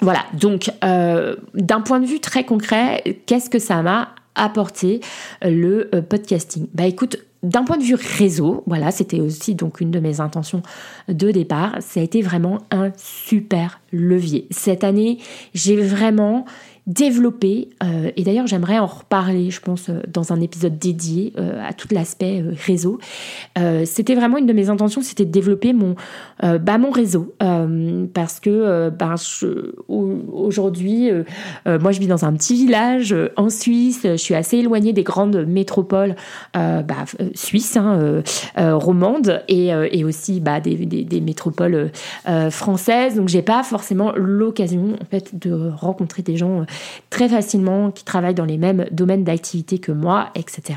Voilà, 0.00 0.20
donc 0.34 0.70
d'un 0.82 1.80
point 1.80 1.98
de 1.98 2.06
vue 2.06 2.20
très 2.20 2.44
concret, 2.44 3.02
qu'est-ce 3.26 3.50
que 3.50 3.58
ça 3.58 3.82
m'a 3.82 4.14
apporté 4.36 5.00
le 5.42 5.90
podcasting? 6.08 6.68
Bah 6.74 6.86
écoute, 6.86 7.16
d'un 7.42 7.64
point 7.64 7.76
de 7.76 7.82
vue 7.82 7.96
réseau, 7.96 8.62
voilà, 8.66 8.90
c'était 8.90 9.20
aussi 9.20 9.54
donc 9.54 9.80
une 9.80 9.90
de 9.90 9.98
mes 9.98 10.20
intentions 10.20 10.62
de 11.08 11.30
départ, 11.30 11.76
ça 11.80 12.00
a 12.00 12.02
été 12.02 12.22
vraiment 12.22 12.58
un 12.70 12.90
super 12.96 13.80
levier. 13.92 14.46
Cette 14.50 14.84
année, 14.84 15.18
j'ai 15.52 15.76
vraiment 15.76 16.44
développer, 16.86 17.68
euh, 17.84 18.10
et 18.16 18.24
d'ailleurs 18.24 18.48
j'aimerais 18.48 18.78
en 18.78 18.86
reparler, 18.86 19.50
je 19.50 19.60
pense, 19.60 19.88
euh, 19.88 20.00
dans 20.08 20.32
un 20.32 20.40
épisode 20.40 20.78
dédié 20.78 21.32
euh, 21.38 21.64
à 21.64 21.72
tout 21.72 21.86
l'aspect 21.92 22.42
réseau. 22.66 22.98
c'était 23.84 24.14
vraiment 24.14 24.38
une 24.38 24.46
de 24.46 24.52
mes 24.52 24.68
intentions, 24.68 25.00
c'était 25.00 25.24
de 25.24 25.30
développer 25.30 25.72
mon, 25.72 25.94
bah, 26.42 26.78
mon 26.78 26.90
réseau, 26.90 27.34
parce 28.14 28.40
que 28.40 28.90
bah, 28.90 29.14
aujourd'hui, 29.88 31.10
moi 31.66 31.92
je 31.92 32.00
vis 32.00 32.06
dans 32.06 32.24
un 32.24 32.32
petit 32.32 32.54
village 32.54 33.14
en 33.36 33.48
Suisse, 33.50 34.00
je 34.04 34.16
suis 34.16 34.34
assez 34.34 34.58
éloignée 34.58 34.92
des 34.92 35.02
grandes 35.02 35.44
métropoles 35.46 36.16
bah, 36.54 37.04
suisses, 37.34 37.76
hein, 37.76 38.22
romandes, 38.56 39.42
et, 39.48 39.68
et 39.68 40.04
aussi 40.04 40.40
bah, 40.40 40.60
des, 40.60 40.74
des, 40.76 41.04
des 41.04 41.20
métropoles 41.20 41.90
françaises, 42.50 43.16
donc 43.16 43.28
j'ai 43.28 43.42
pas 43.42 43.62
forcément 43.62 44.12
l'occasion 44.16 44.96
en 45.00 45.04
fait 45.04 45.38
de 45.38 45.70
rencontrer 45.76 46.22
des 46.22 46.36
gens 46.36 46.64
très 47.10 47.28
facilement, 47.28 47.90
qui 47.90 48.04
travaillent 48.04 48.34
dans 48.34 48.44
les 48.44 48.58
mêmes 48.58 48.86
domaines 48.90 49.24
d'activité 49.24 49.78
que 49.78 49.92
moi, 49.92 50.28
etc. 50.34 50.74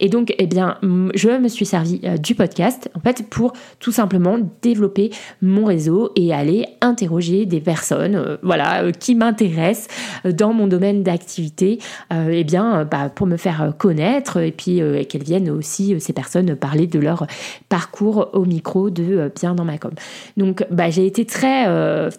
Et 0.00 0.08
donc, 0.08 0.34
eh 0.38 0.46
bien, 0.46 0.78
je 0.82 1.38
me 1.38 1.48
suis 1.48 1.66
servi 1.66 2.00
euh, 2.04 2.16
du 2.16 2.34
podcast, 2.34 2.90
en 2.94 3.00
fait, 3.00 3.28
pour 3.28 3.52
tout 3.80 3.92
simplement 3.92 4.38
développer 4.62 5.10
mon 5.40 5.64
réseau 5.64 6.10
et 6.16 6.32
aller 6.32 6.66
interroger 6.80 7.46
des 7.46 7.60
personnes, 7.60 8.16
euh, 8.16 8.36
voilà, 8.42 8.82
euh, 8.82 8.92
qui 8.92 9.14
m'intéressent 9.14 9.88
dans 10.24 10.52
mon 10.52 10.66
domaine 10.66 11.02
d'activité, 11.02 11.78
eh 12.10 12.44
bien, 12.44 12.84
bah, 12.84 13.08
pour 13.08 13.26
me 13.26 13.36
faire 13.36 13.74
connaître 13.78 14.38
et 14.38 14.52
puis 14.52 14.80
qu'elles 15.08 15.22
viennent 15.22 15.50
aussi, 15.50 15.98
ces 16.00 16.12
personnes, 16.12 16.54
parler 16.54 16.86
de 16.86 16.98
leur 16.98 17.26
parcours 17.68 18.30
au 18.32 18.44
micro 18.44 18.90
de 18.90 19.30
Bien 19.40 19.54
dans 19.54 19.64
ma 19.64 19.78
com. 19.78 19.92
Donc, 20.36 20.64
bah, 20.70 20.90
j'ai 20.90 21.06
été 21.06 21.24
très, 21.24 21.66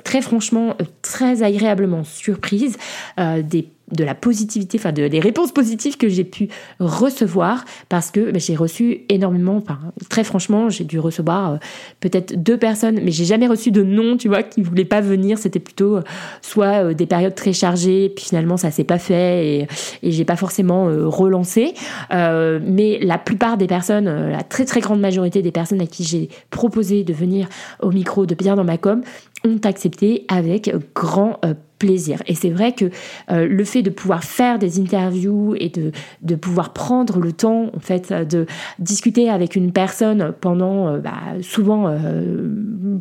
très 0.03 0.21
franchement, 0.21 0.75
très 1.01 1.43
agréablement 1.43 2.03
surprise 2.03 2.77
euh, 3.19 3.41
des 3.41 3.69
de 3.91 4.03
la 4.03 4.15
positivité, 4.15 4.79
enfin 4.79 4.91
de, 4.91 5.07
des 5.07 5.19
réponses 5.19 5.51
positives 5.51 5.97
que 5.97 6.07
j'ai 6.07 6.23
pu 6.23 6.47
recevoir 6.79 7.65
parce 7.89 8.11
que 8.11 8.31
bah, 8.31 8.39
j'ai 8.39 8.55
reçu 8.55 9.01
énormément, 9.09 9.57
enfin 9.57 9.77
très 10.09 10.23
franchement, 10.23 10.69
j'ai 10.69 10.85
dû 10.85 10.99
recevoir 10.99 11.51
euh, 11.51 11.57
peut-être 11.99 12.41
deux 12.41 12.57
personnes, 12.57 12.99
mais 13.03 13.11
j'ai 13.11 13.25
jamais 13.25 13.45
reçu 13.45 13.71
de 13.71 13.83
nom, 13.83 14.17
tu 14.17 14.29
vois, 14.29 14.41
qui 14.41 14.61
voulaient 14.61 14.85
pas 14.85 15.01
venir. 15.01 15.37
C'était 15.37 15.59
plutôt 15.59 15.97
euh, 15.97 16.01
soit 16.41 16.93
des 16.93 17.05
périodes 17.05 17.35
très 17.35 17.53
chargées, 17.53 18.09
puis 18.09 18.25
finalement 18.25 18.57
ça 18.57 18.71
s'est 18.71 18.85
pas 18.85 18.97
fait 18.97 19.47
et, 19.47 19.67
et 20.01 20.11
j'ai 20.11 20.25
pas 20.25 20.37
forcément 20.37 20.85
relancé. 20.85 21.73
mais 22.09 22.99
la 23.01 23.17
plupart 23.17 23.57
des 23.57 23.67
personnes, 23.67 24.29
la 24.31 24.43
très 24.43 24.65
très 24.65 24.79
grande 24.79 25.01
majorité 25.01 25.41
des 25.41 25.51
personnes 25.51 25.81
à 25.81 25.87
qui 25.87 26.03
j'ai 26.03 26.29
proposé 26.49 27.03
de 27.03 27.13
venir 27.13 27.47
au 27.81 27.91
micro 27.91 28.25
de 28.25 28.33
bien 28.33 28.55
dans 28.55 28.63
ma 28.63 28.77
com 28.77 29.01
ont 29.45 29.59
accepté 29.65 30.25
avec 30.29 30.73
grand 30.95 31.39
plaisir. 31.41 31.72
Et 31.83 32.35
c'est 32.35 32.49
vrai 32.49 32.71
que 32.73 32.85
euh, 33.31 33.47
le 33.47 33.63
fait 33.63 33.81
de 33.81 33.89
pouvoir 33.89 34.23
faire 34.23 34.59
des 34.59 34.79
interviews 34.79 35.55
et 35.59 35.69
de, 35.69 35.91
de 36.21 36.35
pouvoir 36.35 36.73
prendre 36.73 37.19
le 37.19 37.33
temps, 37.33 37.71
en 37.75 37.79
fait, 37.79 38.13
de 38.13 38.45
discuter 38.79 39.29
avec 39.29 39.55
une 39.55 39.71
personne 39.71 40.33
pendant 40.39 40.87
euh, 40.87 40.97
bah, 40.99 41.13
souvent 41.41 41.87
euh, 41.87 42.47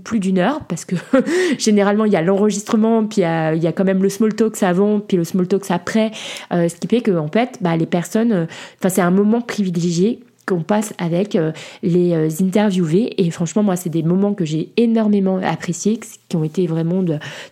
plus 0.05 0.21
d'une 0.21 0.39
heure, 0.39 0.65
parce 0.65 0.85
que 0.85 0.97
généralement 1.59 2.05
il 2.05 2.13
y 2.13 2.17
a 2.17 2.23
l'enregistrement, 2.23 3.05
puis 3.05 3.21
il 3.21 3.25
y 3.25 3.27
a, 3.27 3.55
y 3.55 3.67
a, 3.67 3.73
quand 3.73 3.85
même 3.85 4.03
le 4.03 4.09
small 4.09 4.35
talk 4.35 4.61
avant, 4.63 5.01
puis 5.01 5.17
le 5.17 5.25
small 5.25 5.47
talk 5.47 5.63
après, 5.71 6.11
ce 6.51 6.75
qui 6.75 6.89
fait 6.89 7.01
que 7.01 7.13
en 7.13 7.29
fait, 7.29 7.59
bah, 7.61 7.77
les 7.77 7.87
personnes, 7.87 8.47
enfin 8.79 8.89
c'est 8.89 9.01
un 9.01 9.11
moment 9.11 9.41
privilégié 9.41 10.21
qu'on 10.47 10.63
passe 10.63 10.93
avec 10.99 11.37
euh, 11.37 11.53
les 11.83 12.13
euh, 12.13 12.29
interviewés. 12.41 13.15
Et 13.19 13.31
franchement, 13.31 13.63
moi, 13.63 13.77
c'est 13.77 13.91
des 13.91 14.03
moments 14.03 14.35
que 14.35 14.45
j'ai 14.45 14.73
énormément 14.77 15.39
appréciés, 15.39 16.01
qui 16.29 16.37
ont 16.37 16.45
été 16.45 16.67
vraiment 16.67 17.03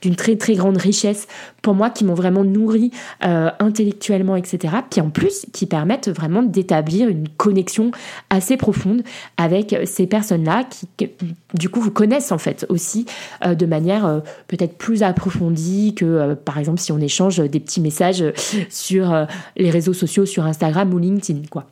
d'une 0.02 0.16
très 0.16 0.36
très 0.36 0.54
grande 0.54 0.76
richesse 0.76 1.28
pour 1.62 1.74
moi, 1.74 1.90
qui 1.90 2.04
m'ont 2.04 2.14
vraiment 2.14 2.42
nourri 2.42 2.90
euh, 3.24 3.50
intellectuellement, 3.58 4.36
etc. 4.36 4.74
Puis 4.90 5.00
en 5.00 5.10
plus, 5.10 5.46
qui 5.52 5.66
permettent 5.66 6.08
vraiment 6.08 6.42
d'établir 6.42 7.08
une 7.08 7.28
connexion 7.28 7.90
assez 8.30 8.56
profonde 8.56 9.02
avec 9.36 9.76
ces 9.84 10.06
personnes-là, 10.06 10.64
qui, 10.64 11.10
du 11.54 11.68
coup 11.68 11.80
vous 11.80 11.90
connaissent 11.90 12.32
en 12.32 12.38
fait 12.38 12.64
aussi 12.68 13.06
de 13.44 13.66
manière 13.66 14.22
peut-être 14.48 14.76
plus 14.78 15.02
approfondie 15.02 15.94
que 15.94 16.34
par 16.34 16.58
exemple 16.58 16.80
si 16.80 16.92
on 16.92 16.98
échange 16.98 17.38
des 17.38 17.60
petits 17.60 17.80
messages 17.80 18.24
sur 18.70 19.26
les 19.56 19.70
réseaux 19.70 19.92
sociaux, 19.92 20.26
sur 20.26 20.44
Instagram 20.44 20.92
ou 20.94 20.98
LinkedIn, 20.98 21.42
quoi. 21.50 21.66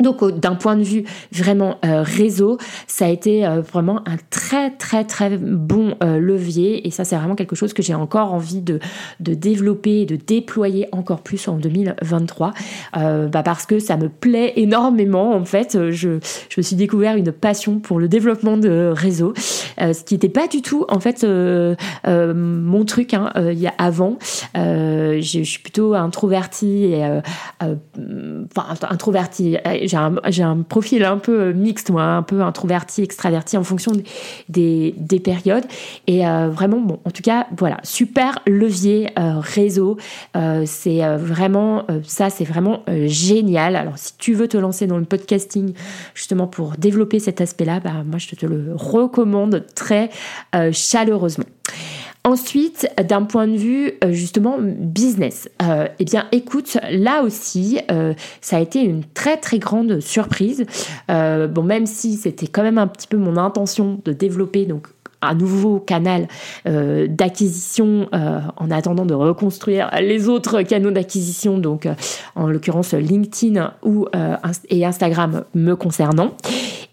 Donc 0.00 0.24
d'un 0.38 0.54
point 0.54 0.76
de 0.76 0.82
vue 0.82 1.04
vraiment 1.32 1.76
euh, 1.84 2.02
réseau, 2.02 2.58
ça 2.86 3.06
a 3.06 3.08
été 3.08 3.46
euh, 3.46 3.60
vraiment 3.60 4.00
un 4.06 4.16
très 4.30 4.70
très 4.70 5.04
très 5.04 5.36
bon 5.36 5.94
euh, 6.02 6.18
levier 6.18 6.86
et 6.86 6.90
ça 6.90 7.04
c'est 7.04 7.16
vraiment 7.16 7.34
quelque 7.34 7.56
chose 7.56 7.72
que 7.72 7.82
j'ai 7.82 7.94
encore 7.94 8.32
envie 8.32 8.62
de, 8.62 8.80
de 9.20 9.34
développer 9.34 10.00
et 10.00 10.06
de 10.06 10.16
déployer 10.16 10.88
encore 10.92 11.20
plus 11.20 11.48
en 11.48 11.56
2023 11.56 12.52
bah 12.94 13.42
parce 13.42 13.66
que 13.66 13.78
ça 13.78 13.96
me 13.96 14.08
plaît 14.08 14.54
énormément 14.56 15.34
en 15.34 15.44
fait. 15.44 15.90
Je, 15.90 16.18
je 16.48 16.54
me 16.56 16.62
suis 16.62 16.76
découvert 16.76 17.16
une 17.16 17.32
passion 17.32 17.78
pour 17.78 17.98
le 17.98 18.08
développement 18.08 18.56
de 18.56 18.92
réseau, 18.94 19.34
ce 19.78 20.04
qui 20.04 20.14
n'était 20.14 20.28
pas 20.28 20.46
du 20.46 20.62
tout 20.62 20.84
en 20.88 21.00
fait 21.00 21.24
mon 22.06 22.84
truc 22.84 23.14
hein, 23.14 23.32
il 23.36 23.58
y 23.58 23.66
a 23.66 23.74
avant. 23.78 24.18
je, 24.54 25.20
je, 25.20 25.42
suis 25.42 25.60
plutôt 25.60 25.94
introvertie 25.94 26.84
et 26.84 27.20
enfin 27.60 28.76
introvertie 28.88 29.56
j'ai 29.90 29.96
un, 29.96 30.16
un, 30.24 30.62
profil 30.62 31.04
un 31.04 31.18
peu 31.18 31.52
mixte, 31.52 31.90
moi, 31.90 32.02
un 32.02 32.22
peu 32.22 32.42
introverti, 32.42 33.02
extraverti 33.02 33.56
en 33.56 33.64
fonction 33.64 33.92
des, 34.48 34.94
des 34.96 35.20
périodes. 35.20 35.64
Et 36.06 36.20
vraiment, 36.20 36.80
bon, 36.80 37.00
en 37.04 37.10
tout 37.10 37.22
cas, 37.22 37.46
voilà, 37.56 37.78
super 37.82 38.38
levier 38.46 39.10
réseau. 39.16 39.96
c'est 40.66 41.00
vraiment, 41.16 41.86
ça, 42.04 42.30
c'est 42.30 42.44
vraiment 42.44 42.82
génial. 43.06 43.76
Alors, 43.76 43.98
si 43.98 44.16
tu 44.16 44.34
veux 44.34 44.48
te 44.48 44.56
lancer 44.56 44.86
dans 44.86 44.98
le 44.98 45.04
podcasting, 45.04 45.74
justement, 46.14 46.46
pour 46.46 46.72
développer 46.78 47.18
cet 47.18 47.40
aspect-là, 47.40 47.80
bah, 47.80 48.02
moi, 48.04 48.18
je 48.18 48.34
te 48.34 48.46
le 48.46 48.72
recommande 48.74 49.64
très 49.74 50.10
chaleureusement. 50.72 51.44
Ensuite, 52.24 52.86
d'un 53.08 53.22
point 53.22 53.48
de 53.48 53.56
vue 53.56 53.92
euh, 54.04 54.12
justement 54.12 54.58
business, 54.60 55.48
euh, 55.62 55.88
eh 55.98 56.04
bien 56.04 56.26
écoute, 56.32 56.76
là 56.90 57.22
aussi, 57.22 57.80
euh, 57.90 58.12
ça 58.42 58.58
a 58.58 58.60
été 58.60 58.80
une 58.80 59.04
très 59.04 59.38
très 59.38 59.58
grande 59.58 60.00
surprise. 60.00 60.66
bon, 61.08 61.62
même 61.62 61.86
si 61.86 62.16
c'était 62.16 62.46
quand 62.46 62.62
même 62.62 62.78
un 62.78 62.86
petit 62.86 63.06
peu 63.06 63.16
mon 63.16 63.38
intention 63.38 64.00
de 64.04 64.12
développer 64.12 64.66
donc 64.66 64.88
un 65.22 65.34
nouveau 65.34 65.80
canal 65.80 66.28
d'acquisition 66.64 68.08
en 68.12 68.70
attendant 68.70 69.04
de 69.04 69.12
reconstruire 69.12 69.90
les 70.00 70.28
autres 70.30 70.62
canaux 70.62 70.90
d'acquisition, 70.90 71.58
donc 71.58 71.86
en 72.36 72.48
l'occurrence 72.48 72.94
LinkedIn 72.94 73.74
ou 73.82 74.06
et 74.70 74.86
Instagram 74.86 75.44
me 75.54 75.74
concernant. 75.74 76.32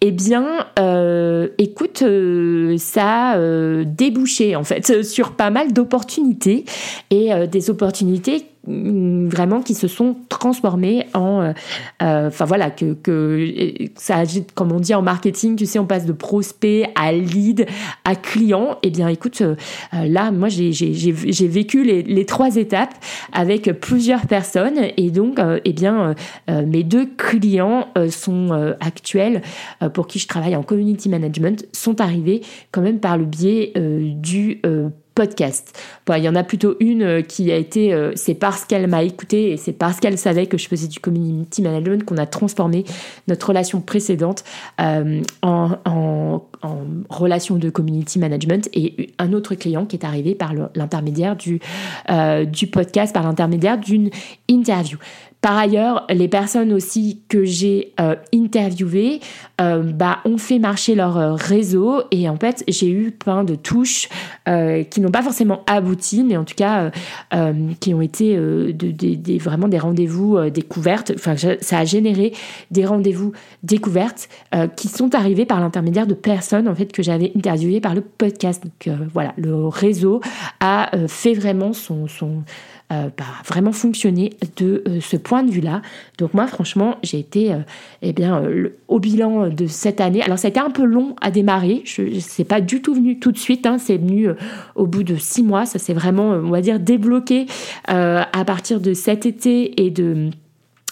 Eh 0.02 0.12
bien, 0.12 0.68
euh, 0.78 1.48
écoute, 1.58 2.04
euh, 2.04 2.78
ça 2.78 3.32
a 3.32 3.38
euh, 3.38 3.84
débouché 3.86 4.56
en 4.56 4.64
fait 4.64 5.04
sur 5.04 5.32
pas 5.32 5.50
mal 5.50 5.74
d'opportunités. 5.74 6.66
Et 7.10 7.32
des 7.48 7.70
opportunités 7.70 8.46
vraiment 8.68 9.62
qui 9.62 9.74
se 9.74 9.88
sont 9.88 10.18
transformés 10.30 11.08
en 11.14 11.42
euh, 11.42 11.54
euh, 12.02 12.28
enfin 12.28 12.46
voilà 12.46 12.70
que, 12.70 12.94
que 12.94 13.48
ça 13.96 14.24
comme 14.56 14.72
on 14.72 14.80
dit 14.80 14.94
en 14.94 15.02
marketing 15.02 15.56
tu 15.56 15.66
sais 15.66 15.80
on 15.80 15.86
passe 15.86 16.06
de 16.06 16.12
prospect 16.12 16.90
à 16.96 17.12
lead 17.12 17.66
à 18.04 18.16
client. 18.16 18.78
Eh 18.84 18.90
bien 18.90 19.08
écoute 19.08 19.42
euh, 19.42 19.56
là 19.94 20.32
moi 20.32 20.50
j'ai 20.50 21.48
vécu 21.48 21.84
les, 21.84 22.04
les, 22.04 22.26
trois 22.26 22.58
étapes 22.58 22.94
avec 23.32 23.72
plusieurs 23.80 24.28
personnes. 24.28 24.80
Et 24.98 25.12
donc 25.12 25.40
eh 25.64 25.74
bien 25.74 26.16
mes 26.48 26.84
deux 26.84 27.06
clients 27.06 27.88
sont 28.10 28.76
actuels 28.80 29.42
pour 29.94 30.08
qui 30.08 30.20
je 30.20 30.28
travaille 30.28 30.56
en 30.56 30.64
community 30.64 31.10
management 31.10 31.66
sont 31.72 32.02
arrivés 32.02 32.42
quand 32.72 32.82
même 32.82 33.00
par 33.00 33.18
le 33.18 33.26
biais 33.26 33.74
du 33.76 34.62
podcast. 35.18 35.76
il 36.16 36.24
y 36.24 36.30
en 36.30 36.36
a 36.36 36.44
plutôt 36.44 36.76
une 36.80 37.02
euh, 37.02 37.22
qui 37.24 37.52
a 37.52 37.56
été, 37.56 37.92
euh, 37.92 38.12
c'est 38.16 38.36
parce 38.36 38.66
qu'elle 38.66 38.86
m'a 38.86 39.02
écouté 39.02 39.50
et 39.52 39.58
c'est 39.58 39.74
parce 39.74 40.00
qu'elle 40.00 40.16
savait 40.16 40.46
que 40.46 40.60
je 40.60 40.68
faisais 40.68 40.88
du 40.88 41.00
community 41.00 41.64
management 41.64 42.06
qu'on 42.06 42.18
a 42.18 42.28
transformé 42.28 42.86
notre 43.28 43.48
relation 43.48 43.82
précédente 43.82 44.44
euh, 44.80 45.24
en, 45.42 46.42
relation 47.10 47.56
de 47.56 47.70
community 47.70 48.20
management 48.20 48.70
et 48.74 49.12
un 49.18 49.34
autre 49.34 49.56
client 49.56 49.86
qui 49.86 49.96
est 49.96 50.06
arrivé 50.06 50.36
par 50.36 50.54
l'intermédiaire 50.76 51.36
du, 51.36 51.60
du 52.48 52.68
podcast, 52.68 53.14
par 53.14 53.24
l'intermédiaire 53.24 53.78
d'une 53.78 54.10
interview. 54.50 54.98
Par 55.42 55.56
ailleurs, 55.56 56.08
les 56.10 56.28
personnes 56.28 56.74
aussi 56.74 57.22
que 57.30 57.46
j'ai 57.46 57.94
euh, 58.00 58.16
interviewées 58.34 59.20
euh, 59.62 59.84
bah, 59.84 60.18
ont 60.26 60.38
fait 60.38 60.58
marcher 60.58 60.96
leur 60.96 61.18
euh, 61.18 61.36
réseau 61.36 62.02
et 62.10 62.28
en 62.28 62.38
fait 62.38 62.64
j'ai 62.68 62.90
eu 62.90 63.12
plein 63.12 63.44
de 63.44 63.56
touches 63.56 64.10
qui 64.92 65.02
n'ont 65.02 65.12
pas 65.12 65.24
forcément 65.24 65.62
abouti, 65.68 66.24
mais 66.24 66.38
en 66.38 66.46
tout 66.46 66.56
cas 66.56 66.90
qui 67.82 67.94
ont 67.94 68.00
été 68.00 68.40
vraiment 69.42 69.68
des 69.68 69.78
rendez-vous 69.78 70.38
découvertes. 70.50 71.12
Enfin, 71.14 71.36
ça 71.36 71.80
a 71.80 71.84
généré 71.84 72.32
des 72.72 72.86
rendez-vous 72.86 73.34
découvertes 73.64 74.30
qui 74.78 74.88
sont 74.88 75.16
arrivés 75.16 75.46
par 75.46 75.60
l'intermédiaire 75.60 76.08
de 76.08 76.14
personnes 76.14 76.70
en 76.70 76.76
fait 76.76 76.94
que 76.94 77.04
j'avais 77.04 77.34
interviewées 77.36 77.82
par 77.82 77.94
le 77.94 78.00
podcast. 78.00 78.64
Donc 78.64 78.96
voilà, 79.14 79.34
le 79.36 79.68
réseau 79.68 80.22
a 80.62 80.92
fait 81.10 81.34
vraiment 81.34 81.74
son, 81.74 82.08
son 82.08 82.44
euh, 82.90 83.10
bah, 83.18 83.26
vraiment 83.46 83.74
fonctionner 83.74 84.32
de 84.56 84.82
euh, 84.88 85.02
ce 85.02 85.18
point 85.18 85.44
de 85.44 85.52
vue-là. 85.52 85.82
Donc 86.20 86.34
moi, 86.34 86.48
franchement, 86.48 86.96
j'ai 87.04 87.20
été 87.20 87.52
euh, 87.52 87.58
eh 88.02 88.14
bien, 88.14 88.42
au 88.88 89.00
bilan 89.02 89.50
de 89.50 89.68
cette 89.68 90.00
année. 90.00 90.22
Alors 90.22 90.40
ça 90.40 90.48
a 90.48 90.52
été 90.52 90.62
un 90.62 90.70
peu 90.70 90.86
long 90.86 91.14
à 91.20 91.30
démarrer. 91.30 91.82
Je, 91.84 92.18
c'est 92.22 92.46
pas 92.46 92.62
du 92.62 92.82
tout 92.82 92.96
venu 92.96 93.20
tout 93.20 93.34
de 93.34 93.38
suite. 93.38 93.66
Hein. 93.66 93.78
c'est 93.78 93.98
venu 93.98 94.30
au 94.76 94.88
bout 94.88 95.04
de 95.04 95.18
six 95.18 95.44
mois. 95.44 95.66
Ça 95.66 95.80
s'est 95.80 95.94
vraiment, 95.94 96.30
on 96.30 96.50
va 96.50 96.62
dire, 96.62 96.80
débloqué 96.80 97.48
à 97.88 98.46
partir 98.46 98.80
de 98.80 98.94
cet 98.94 99.26
été 99.26 99.86
et 99.86 99.90
de 99.90 100.30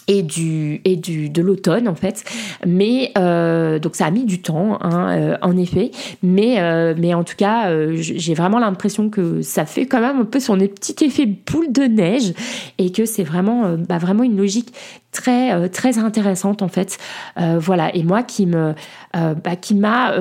et 0.07 0.21
du 0.21 0.81
et 0.85 0.95
du 0.95 1.29
de 1.29 1.41
l'automne 1.41 1.88
en 1.88 1.95
fait. 1.95 2.24
Mais 2.65 3.12
euh, 3.17 3.79
donc 3.79 3.95
ça 3.95 4.05
a 4.05 4.12
mis 4.12 4.25
du 4.25 4.41
temps 4.41 4.77
hein, 4.81 5.17
euh, 5.17 5.38
en 5.41 5.57
effet. 5.57 5.91
Mais 6.24 6.59
euh, 6.59 6.93
mais 6.97 7.13
en 7.13 7.24
tout 7.24 7.35
cas 7.35 7.69
j'ai 7.95 8.33
vraiment 8.33 8.59
l'impression 8.59 9.09
que 9.09 9.41
ça 9.41 9.65
fait 9.65 9.85
quand 9.85 10.01
même 10.01 10.19
un 10.19 10.25
peu 10.25 10.39
son 10.39 10.57
petit 10.57 11.03
effet 11.05 11.25
boule 11.25 11.71
de 11.71 11.83
neige 11.83 12.33
et 12.77 12.91
que 12.91 13.05
c'est 13.05 13.24
vraiment 13.24 13.75
bah, 13.77 13.97
vraiment 13.97 14.24
une 14.24 14.38
logique 14.38 14.74
très 15.15 15.69
très 15.69 15.98
intéressante 15.98 16.62
en 16.62 16.67
fait. 16.67 16.98
Voilà. 17.38 17.95
Et 17.95 18.03
moi 18.03 18.24
qui 18.24 18.45
me 18.45 18.74
bah, 19.13 19.55
qui 19.60 19.75
m'a 19.75 20.13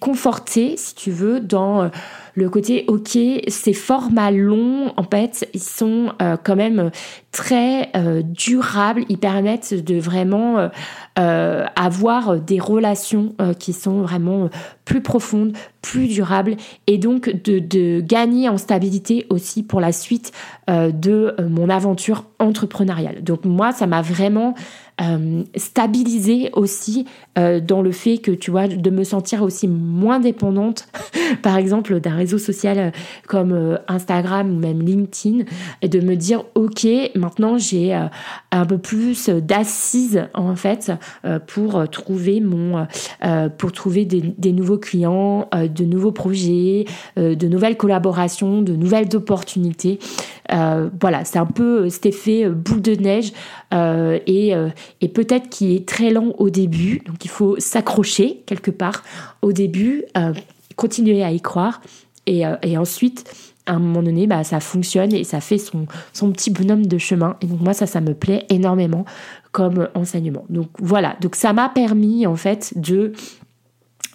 conforté 0.00 0.76
si 0.76 0.94
tu 0.94 1.10
veux 1.10 1.40
dans 1.40 1.90
le 2.34 2.50
côté 2.50 2.84
ok 2.88 3.18
ces 3.48 3.72
formats 3.72 4.30
longs 4.30 4.92
en 4.96 5.02
fait 5.02 5.48
ils 5.54 5.62
sont 5.62 6.12
quand 6.44 6.56
même 6.56 6.90
très 7.38 7.90
euh, 7.94 8.22
durables, 8.24 9.04
ils 9.08 9.18
permettent 9.18 9.72
de 9.72 9.96
vraiment 9.98 10.58
euh, 10.58 10.68
euh, 11.20 11.64
avoir 11.76 12.36
des 12.40 12.58
relations 12.58 13.34
qui 13.58 13.72
sont 13.72 14.02
vraiment 14.02 14.50
plus 14.84 15.02
profondes, 15.02 15.52
plus 15.82 16.08
durables 16.08 16.56
et 16.86 16.98
donc 16.98 17.30
de, 17.30 17.58
de, 17.58 18.00
gagner 18.00 18.48
en 18.48 18.56
stabilité 18.56 19.26
aussi 19.30 19.62
pour 19.62 19.80
la 19.80 19.92
suite 19.92 20.32
de 20.68 21.34
mon 21.48 21.68
aventure 21.70 22.24
entrepreneuriale. 22.38 23.22
Donc 23.22 23.44
moi, 23.44 23.72
ça 23.72 23.86
m'a 23.86 24.02
vraiment 24.02 24.37
vraiment 24.38 24.54
euh, 25.00 25.44
stabiliser 25.54 26.50
aussi 26.54 27.06
euh, 27.38 27.60
dans 27.60 27.82
le 27.82 27.92
fait 27.92 28.18
que 28.18 28.32
tu 28.32 28.50
vois 28.50 28.66
de 28.66 28.90
me 28.90 29.04
sentir 29.04 29.42
aussi 29.42 29.68
moins 29.68 30.18
dépendante 30.18 30.88
par 31.42 31.56
exemple 31.56 32.00
d'un 32.00 32.16
réseau 32.16 32.38
social 32.38 32.78
euh, 32.78 32.90
comme 33.28 33.78
Instagram 33.86 34.50
ou 34.50 34.58
même 34.58 34.82
LinkedIn 34.82 35.44
et 35.82 35.88
de 35.88 36.00
me 36.00 36.16
dire 36.16 36.42
ok 36.56 36.84
maintenant 37.14 37.58
j'ai 37.58 37.94
un 38.50 38.66
peu 38.66 38.78
plus 38.78 39.28
d'assises 39.28 40.26
en 40.34 40.56
fait 40.56 40.90
pour 41.46 41.88
trouver 41.90 42.40
mon 42.40 42.86
pour 43.56 43.72
trouver 43.72 44.04
des, 44.04 44.20
des 44.36 44.52
nouveaux 44.52 44.78
clients 44.78 45.48
de 45.52 45.84
nouveaux 45.84 46.12
projets 46.12 46.86
de 47.16 47.46
nouvelles 47.46 47.76
collaborations 47.76 48.62
de 48.62 48.74
nouvelles 48.74 49.14
opportunités. 49.14 49.98
Voilà 50.48 51.24
c'est 51.24 51.38
un 51.38 51.46
peu 51.46 51.88
cet 51.88 52.06
effet 52.06 52.48
boule 52.48 52.82
de 52.82 52.94
neige 52.94 53.32
et 53.72 54.54
et 55.00 55.08
peut-être 55.08 55.48
qui 55.48 55.74
est 55.74 55.88
très 55.88 56.10
lent 56.10 56.32
au 56.38 56.50
début, 56.50 57.00
donc 57.06 57.24
il 57.24 57.30
faut 57.30 57.58
s'accrocher 57.58 58.42
quelque 58.46 58.70
part 58.70 59.02
au 59.42 59.52
début, 59.52 60.04
euh, 60.16 60.32
continuer 60.76 61.22
à 61.22 61.32
y 61.32 61.40
croire, 61.40 61.80
et, 62.26 62.46
euh, 62.46 62.56
et, 62.62 62.76
ensuite, 62.76 63.24
à 63.66 63.72
un 63.74 63.78
moment 63.78 64.02
donné, 64.02 64.26
bah, 64.26 64.44
ça 64.44 64.60
fonctionne 64.60 65.14
et 65.14 65.24
ça 65.24 65.40
fait 65.40 65.58
son, 65.58 65.86
son 66.12 66.30
petit 66.32 66.50
bonhomme 66.50 66.86
de 66.86 66.98
chemin. 66.98 67.36
Et 67.40 67.46
donc 67.46 67.60
moi, 67.60 67.72
ça, 67.72 67.86
ça 67.86 68.00
me 68.00 68.12
plaît 68.12 68.44
énormément 68.50 69.04
comme 69.52 69.88
enseignement. 69.94 70.44
Donc 70.50 70.68
voilà, 70.78 71.16
donc 71.20 71.36
ça 71.36 71.52
m'a 71.52 71.68
permis 71.68 72.26
en 72.26 72.36
fait 72.36 72.72
de 72.76 73.12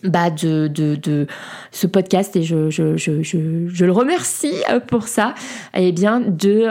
bah 0.03 0.29
de, 0.29 0.67
de, 0.67 0.95
de, 0.95 1.27
ce 1.71 1.87
podcast 1.87 2.35
et 2.35 2.43
je, 2.43 2.69
je, 2.69 2.97
je, 2.97 3.23
je, 3.23 3.85
le 3.85 3.91
remercie 3.91 4.53
euh, 4.69 4.81
pour 4.81 5.07
ça 5.07 5.33
et 5.73 5.87
eh 5.87 5.91
bien 5.93 6.19
de, 6.19 6.67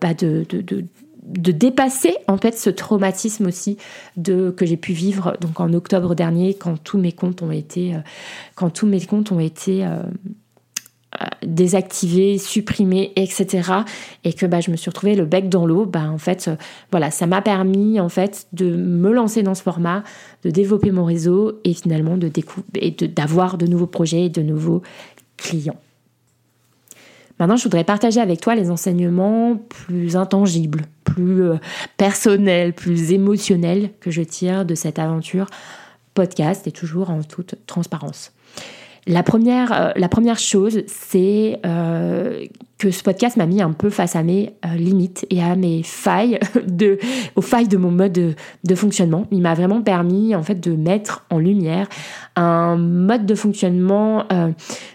bah 0.00 0.14
de, 0.14 0.46
de, 0.48 0.60
de, 0.60 0.84
de 1.26 1.52
dépasser 1.52 2.14
en 2.28 2.38
fait 2.38 2.56
ce 2.56 2.70
traumatisme 2.70 3.46
aussi 3.46 3.76
de 4.16 4.50
que 4.50 4.64
j'ai 4.64 4.76
pu 4.76 4.92
vivre 4.92 5.36
donc 5.40 5.60
en 5.60 5.72
octobre 5.72 6.14
dernier 6.14 6.54
quand 6.54 6.82
tous 6.82 6.98
mes 6.98 7.12
comptes 7.12 7.42
ont 7.42 7.50
été 7.50 7.94
euh, 7.94 7.98
quand 8.54 8.70
tous 8.70 8.86
mes 8.86 9.00
comptes 9.04 9.32
ont 9.32 9.40
été 9.40 9.84
euh, 9.84 10.02
euh, 11.20 11.24
désactivés, 11.46 12.36
supprimés, 12.36 13.12
etc. 13.16 13.70
Et 14.24 14.32
que 14.32 14.44
bah, 14.44 14.60
je 14.60 14.70
me 14.70 14.76
suis 14.76 14.90
retrouvée 14.90 15.14
le 15.14 15.24
bec 15.24 15.48
dans 15.48 15.64
l'eau. 15.64 15.86
Bah, 15.86 16.10
en 16.10 16.18
fait, 16.18 16.50
voilà, 16.90 17.10
ça 17.10 17.26
m'a 17.26 17.40
permis 17.40 18.00
en 18.00 18.08
fait 18.08 18.48
de 18.52 18.76
me 18.76 19.12
lancer 19.12 19.42
dans 19.42 19.54
ce 19.54 19.62
format, 19.62 20.02
de 20.42 20.50
développer 20.50 20.90
mon 20.90 21.04
réseau 21.04 21.60
et 21.64 21.72
finalement 21.74 22.18
de 22.18 22.30
d'avoir 23.06 23.56
de 23.56 23.66
nouveaux 23.66 23.86
projets 23.86 24.26
et 24.26 24.30
de 24.30 24.42
nouveaux 24.42 24.82
clients. 25.36 25.80
Maintenant, 27.38 27.56
je 27.56 27.64
voudrais 27.64 27.84
partager 27.84 28.20
avec 28.20 28.40
toi 28.40 28.54
les 28.54 28.70
enseignements 28.70 29.56
plus 29.56 30.16
intangibles, 30.16 30.82
plus 31.04 31.42
euh, 31.42 31.56
personnels, 31.96 32.72
plus 32.72 33.12
émotionnels 33.12 33.90
que 34.00 34.10
je 34.10 34.22
tire 34.22 34.64
de 34.64 34.74
cette 34.74 34.98
aventure 34.98 35.46
podcast 36.14 36.66
et 36.66 36.72
toujours 36.72 37.10
en 37.10 37.22
toute 37.22 37.54
transparence. 37.66 38.32
La 39.06 39.22
première, 39.22 39.72
euh, 39.72 39.92
la 39.94 40.08
première 40.08 40.38
chose, 40.38 40.82
c'est 40.86 41.60
euh, 41.64 42.44
que 42.78 42.90
ce 42.90 43.02
podcast 43.02 43.38
m'a 43.38 43.46
mis 43.46 43.62
un 43.62 43.72
peu 43.72 43.88
face 43.88 44.16
à 44.16 44.22
mes 44.22 44.52
euh, 44.64 44.76
limites 44.76 45.26
et 45.30 45.42
à 45.42 45.56
mes 45.56 45.82
failles, 45.82 46.38
de, 46.66 46.98
aux 47.34 47.40
failles 47.40 47.68
de 47.68 47.78
mon 47.78 47.90
mode 47.90 48.12
de, 48.12 48.74
fonctionnement. 48.74 49.26
Il 49.30 49.40
m'a 49.40 49.54
vraiment 49.54 49.80
permis 49.80 50.34
en 50.34 50.42
fait 50.42 50.60
de 50.60 50.72
mettre 50.72 51.24
en 51.30 51.38
lumière 51.38 51.88
un 52.36 52.76
mode 52.76 53.24
de 53.24 53.34
fonctionnement 53.34 54.24
euh, 54.30 54.50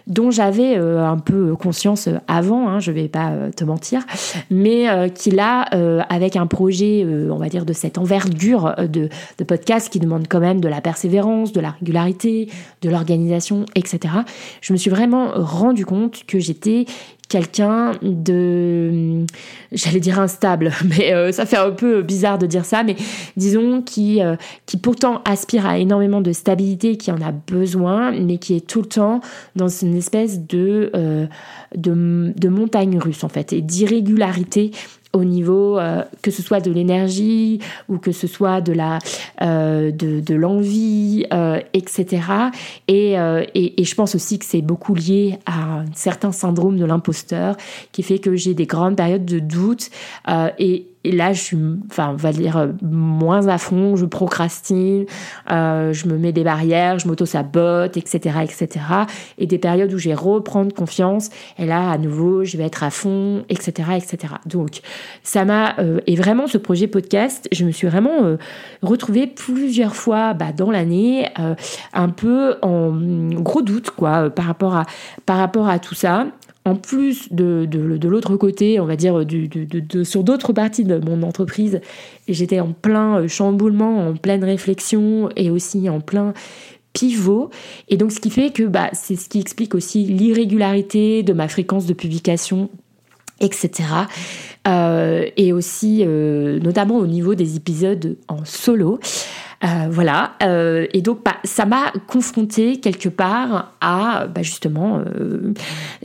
dont 0.06 0.30
j'avais 0.30 0.78
euh, 0.78 1.04
un 1.04 1.18
peu 1.18 1.56
conscience 1.56 2.08
avant, 2.28 2.68
hein, 2.68 2.78
je 2.78 2.92
vais 2.92 3.08
pas 3.08 3.32
te 3.56 3.64
mentir, 3.64 4.02
mais 4.50 4.86
qui 5.14 5.30
là, 5.30 5.62
avec 6.08 6.36
un 6.36 6.46
projet, 6.46 7.06
on 7.30 7.36
va 7.36 7.48
dire 7.48 7.64
de 7.64 7.72
cette 7.72 7.98
envergure 7.98 8.74
de, 8.78 9.08
de 9.38 9.44
podcast 9.44 9.92
qui 9.92 9.98
demande 9.98 10.26
quand 10.28 10.40
même 10.40 10.60
de 10.60 10.68
la 10.68 10.80
persévérance, 10.80 11.52
de 11.52 11.60
la 11.60 11.70
régularité, 11.70 12.48
de 12.82 12.90
l'organisation, 12.90 13.64
etc. 13.74 14.14
Je 14.60 14.72
me 14.72 14.78
suis 14.78 14.90
vraiment 14.90 15.30
rendu 15.34 15.84
compte 15.84 16.24
que 16.26 16.38
j'étais 16.38 16.86
quelqu'un 17.32 17.92
de, 18.02 19.24
j'allais 19.72 20.00
dire 20.00 20.20
instable, 20.20 20.70
mais 20.84 21.14
euh, 21.14 21.32
ça 21.32 21.46
fait 21.46 21.56
un 21.56 21.70
peu 21.70 22.02
bizarre 22.02 22.36
de 22.36 22.44
dire 22.44 22.66
ça, 22.66 22.82
mais 22.82 22.94
disons 23.38 23.80
qui, 23.80 24.22
euh, 24.22 24.36
qui 24.66 24.76
pourtant 24.76 25.22
aspire 25.24 25.64
à 25.64 25.78
énormément 25.78 26.20
de 26.20 26.30
stabilité, 26.32 26.98
qui 26.98 27.10
en 27.10 27.22
a 27.22 27.32
besoin, 27.32 28.12
mais 28.12 28.36
qui 28.36 28.54
est 28.54 28.66
tout 28.66 28.82
le 28.82 28.86
temps 28.86 29.22
dans 29.56 29.68
une 29.68 29.96
espèce 29.96 30.40
de, 30.46 30.90
euh, 30.94 31.26
de, 31.74 32.34
de 32.36 32.48
montagne 32.50 32.98
russe 32.98 33.24
en 33.24 33.30
fait, 33.30 33.54
et 33.54 33.62
d'irrégularité 33.62 34.72
au 35.12 35.24
niveau 35.24 35.78
euh, 35.78 36.02
que 36.22 36.30
ce 36.30 36.42
soit 36.42 36.60
de 36.60 36.70
l'énergie 36.70 37.60
ou 37.88 37.98
que 37.98 38.12
ce 38.12 38.26
soit 38.26 38.60
de 38.60 38.72
la 38.72 38.98
euh, 39.42 39.90
de, 39.90 40.20
de 40.20 40.34
l'envie 40.34 41.26
euh, 41.32 41.60
etc 41.72 42.22
et, 42.88 43.12
et, 43.12 43.80
et, 43.80 43.84
je 43.84 43.94
pense 43.94 44.14
aussi 44.14 44.38
que 44.38 44.44
c'est 44.44 44.62
beaucoup 44.62 44.94
lié 44.94 45.38
à 45.46 45.80
un 45.80 45.84
certain 45.94 46.32
syndrome 46.32 46.78
de 46.78 46.84
l'imposteur 46.84 47.56
qui 47.92 48.02
fait 48.02 48.18
que 48.18 48.34
j'ai 48.36 48.54
des 48.54 48.66
grandes 48.66 48.96
périodes 48.96 49.24
de 49.24 49.38
doute 49.38 49.90
et 50.58 50.86
et 51.04 51.12
là, 51.12 51.32
je 51.32 51.40
suis, 51.40 51.58
enfin, 51.90 52.10
on 52.12 52.16
va 52.16 52.32
dire, 52.32 52.68
moins 52.80 53.48
à 53.48 53.58
fond, 53.58 53.96
je 53.96 54.06
procrastine, 54.06 55.04
euh, 55.50 55.92
je 55.92 56.06
me 56.06 56.16
mets 56.16 56.32
des 56.32 56.44
barrières, 56.44 56.98
je 56.98 57.08
m'auto-sabote, 57.08 57.96
etc., 57.96 58.38
etc. 58.44 58.84
Et 59.38 59.46
des 59.46 59.58
périodes 59.58 59.92
où 59.92 59.98
je 59.98 60.10
vais 60.10 60.14
reprendre 60.14 60.72
confiance, 60.72 61.30
et 61.58 61.66
là, 61.66 61.90
à 61.90 61.98
nouveau, 61.98 62.44
je 62.44 62.56
vais 62.56 62.64
être 62.64 62.84
à 62.84 62.90
fond, 62.90 63.44
etc., 63.48 63.90
etc. 63.96 64.34
Donc, 64.46 64.80
ça 65.22 65.44
m'a, 65.44 65.74
euh, 65.78 66.00
et 66.06 66.14
vraiment, 66.14 66.46
ce 66.46 66.58
projet 66.58 66.86
podcast, 66.86 67.48
je 67.50 67.64
me 67.64 67.72
suis 67.72 67.88
vraiment 67.88 68.22
euh, 68.22 68.36
retrouvée 68.82 69.26
plusieurs 69.26 69.96
fois 69.96 70.34
bah, 70.34 70.52
dans 70.56 70.70
l'année, 70.70 71.28
euh, 71.40 71.54
un 71.92 72.10
peu 72.10 72.56
en 72.62 72.92
gros 73.32 73.62
doute, 73.62 73.90
quoi, 73.90 74.30
par 74.30 74.44
rapport 74.44 74.76
à, 74.76 74.84
par 75.26 75.38
rapport 75.38 75.68
à 75.68 75.78
tout 75.78 75.94
ça 75.94 76.26
en 76.64 76.76
plus 76.76 77.32
de, 77.32 77.68
l'autre 78.06 78.36
côté, 78.36 78.78
on 78.78 78.86
va 78.86 78.96
dire, 78.96 79.24
sur 80.04 80.22
d'autres 80.22 80.52
parties 80.52 80.84
de 80.84 80.98
mon 80.98 81.22
entreprise, 81.22 81.80
j'étais 82.28 82.60
en 82.60 82.72
plein 82.72 83.18
euh, 83.18 83.28
chamboulement, 83.28 84.08
en 84.08 84.14
pleine 84.14 84.44
réflexion 84.44 85.28
et 85.36 85.50
aussi 85.50 85.88
en 85.88 86.00
plein 86.00 86.34
pivot. 86.92 87.50
Et 87.88 87.96
donc, 87.96 88.12
ce 88.12 88.20
qui 88.20 88.30
fait 88.30 88.50
que 88.50 88.62
bah, 88.64 88.90
c'est 88.92 89.16
ce 89.16 89.28
qui 89.28 89.40
explique 89.40 89.74
aussi 89.74 90.04
l'irrégularité 90.04 91.22
de 91.22 91.32
ma 91.32 91.48
fréquence 91.48 91.86
de 91.86 91.94
publication 91.94 92.70
etc. 93.42 93.88
Euh, 94.66 95.26
et 95.36 95.52
aussi, 95.52 96.02
euh, 96.06 96.58
notamment 96.60 96.96
au 96.96 97.06
niveau 97.06 97.34
des 97.34 97.56
épisodes 97.56 98.16
en 98.28 98.44
solo. 98.44 99.00
Euh, 99.64 99.86
voilà. 99.90 100.32
Euh, 100.42 100.86
et 100.92 101.02
donc, 101.02 101.22
bah, 101.24 101.36
ça 101.44 101.66
m'a 101.66 101.92
confronté 102.06 102.80
quelque 102.80 103.08
part 103.08 103.72
à 103.80 104.26
bah, 104.26 104.42
justement 104.42 104.98
euh, 104.98 105.52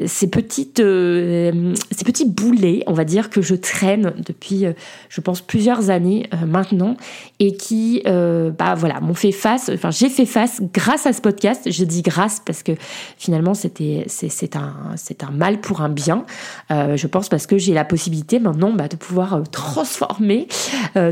ces 0.06 0.30
petites, 0.30 0.78
ces 0.78 2.06
petits 2.06 2.30
boulets, 2.30 2.84
on 2.88 2.94
va 2.94 3.04
dire, 3.04 3.30
que 3.30 3.42
je 3.42 3.56
traîne 3.56 4.14
depuis, 4.26 4.66
je 5.10 5.22
pense, 5.22 5.42
plusieurs 5.42 5.90
années 5.90 6.30
maintenant, 6.46 6.98
et 7.40 7.56
qui, 7.56 8.04
bah 8.06 8.76
voilà, 8.76 9.00
m'ont 9.00 9.14
fait 9.14 9.32
face. 9.32 9.70
Enfin, 9.74 9.92
j'ai 9.92 10.10
fait 10.10 10.26
face 10.26 10.62
grâce 10.74 11.06
à 11.06 11.14
ce 11.14 11.22
podcast. 11.22 11.70
Je 11.72 11.84
dis 11.84 12.02
grâce 12.02 12.42
parce 12.46 12.64
que 12.64 12.74
finalement, 13.18 13.54
c'était, 13.54 14.06
c'est, 14.08 14.56
un, 14.56 14.74
c'est 14.96 15.24
un 15.24 15.32
mal 15.32 15.60
pour 15.60 15.82
un 15.82 15.90
bien. 15.90 16.26
je 16.70 17.08
pense 17.08 17.30
parce 17.30 17.48
que 17.48 17.58
j'ai 17.58 17.74
la 17.74 17.86
possibilité 17.86 18.40
maintenant 18.40 18.72
bah, 18.72 18.88
de 18.88 18.96
pouvoir 18.96 19.42
transformer, 19.52 20.48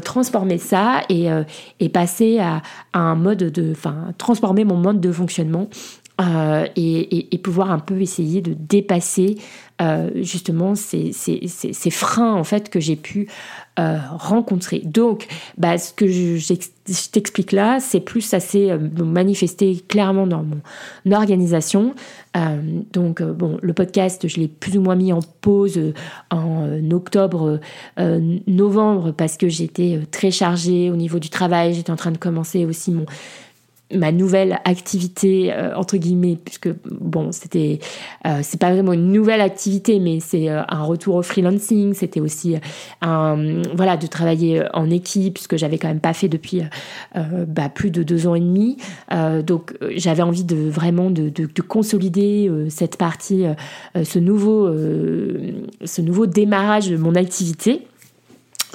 transformer 0.04 0.58
ça 0.58 1.02
et 1.10 1.90
passer 1.90 2.35
à, 2.40 2.62
un 2.94 3.16
mode 3.16 3.40
de, 3.52 3.72
enfin, 3.72 4.14
transformer 4.18 4.66
mon 4.66 4.78
mode 4.78 5.00
de 5.00 5.12
fonctionnement 5.12 5.70
euh, 6.22 6.66
et, 6.76 7.38
pouvoir 7.44 7.72
un 7.72 7.80
peu 7.80 8.02
essayer 8.02 8.42
de 8.42 8.56
dépasser 8.58 9.36
euh, 9.82 10.10
justement 10.16 10.74
ces, 10.76 11.12
ces, 11.12 11.90
freins 11.90 12.34
en 12.34 12.46
fait 12.46 12.70
que 12.70 12.80
j'ai 12.80 12.96
pu 12.96 13.28
euh, 13.78 13.98
rencontrer. 14.18 14.82
Donc, 14.86 15.28
bah, 15.58 15.78
ce 15.78 15.92
que 15.92 16.08
je, 16.08 16.54
t'explique 17.12 17.52
là, 17.52 17.80
c'est 17.82 18.00
plus 18.00 18.22
ça 18.22 18.40
s'est 18.40 18.78
manifesté 18.78 19.84
clairement 19.88 20.28
dans 20.28 20.44
mon 20.44 21.12
organisation. 21.12 21.94
donc, 22.94 23.22
bon, 23.22 23.58
le 23.62 23.74
podcast, 23.74 24.28
je 24.28 24.40
l'ai 24.40 24.48
plus 24.48 24.78
ou 24.78 24.82
moins 24.82 24.96
mis 24.96 25.12
en 25.12 25.20
pause 25.42 25.80
en 26.30 26.92
octobre, 26.92 27.60
novembre 27.98 29.12
parce 29.12 29.36
que 29.36 29.50
j'étais 29.50 30.00
très 30.12 30.32
chargée 30.32 30.90
au 30.90 30.96
niveau 30.96 31.20
du 31.20 31.30
travail. 31.30 31.74
J'étais 31.74 31.92
en 31.92 31.98
train 31.98 32.12
de 32.12 32.18
commencer 32.18 32.66
aussi 32.66 32.92
mon 32.92 33.06
ma 33.94 34.12
nouvelle 34.12 34.60
activité 34.66 35.54
euh, 35.54 35.76
entre 35.76 35.98
guillemets 35.98 36.38
puisque 36.44 36.70
bon 36.90 37.32
c'était 37.32 37.80
euh, 38.26 38.40
c'est 38.42 38.60
pas 38.60 38.72
vraiment 38.72 38.94
une 38.94 39.12
nouvelle 39.12 39.42
activité 39.42 40.00
mais 40.00 40.20
c'est 40.20 40.50
euh, 40.50 40.64
un 40.68 40.84
retour 40.84 41.16
au 41.16 41.22
freelancing. 41.22 41.94
C'était 41.94 42.20
aussi 42.20 42.56
un 43.02 43.62
voilà 43.76 43.98
de 43.98 44.08
travailler 44.08 44.64
en 44.74 44.90
équipe 44.90 45.38
ce 45.38 45.48
que 45.48 45.58
j'avais 45.58 45.78
quand 45.78 45.88
même 45.88 46.00
pas 46.00 46.14
fait 46.14 46.30
depuis 46.30 46.64
bah, 47.48 47.70
plus 47.70 47.92
de 47.92 48.04
deux 48.04 48.28
ans 48.28 48.36
et 48.36 48.40
demi. 48.40 48.78
Donc 49.46 49.74
j'avais 49.96 50.24
envie 50.24 50.44
de 50.44 50.56
vraiment 50.70 51.10
de, 51.10 51.30
de, 51.30 51.46
de 51.46 51.62
consolider 51.62 52.52
cette 52.70 52.98
partie 52.98 53.46
ce 54.02 54.20
nouveau 54.20 54.68
ce 55.84 56.02
nouveau 56.02 56.26
démarrage 56.26 56.90
de 56.90 56.98
mon 56.98 57.16
activité 57.16 57.88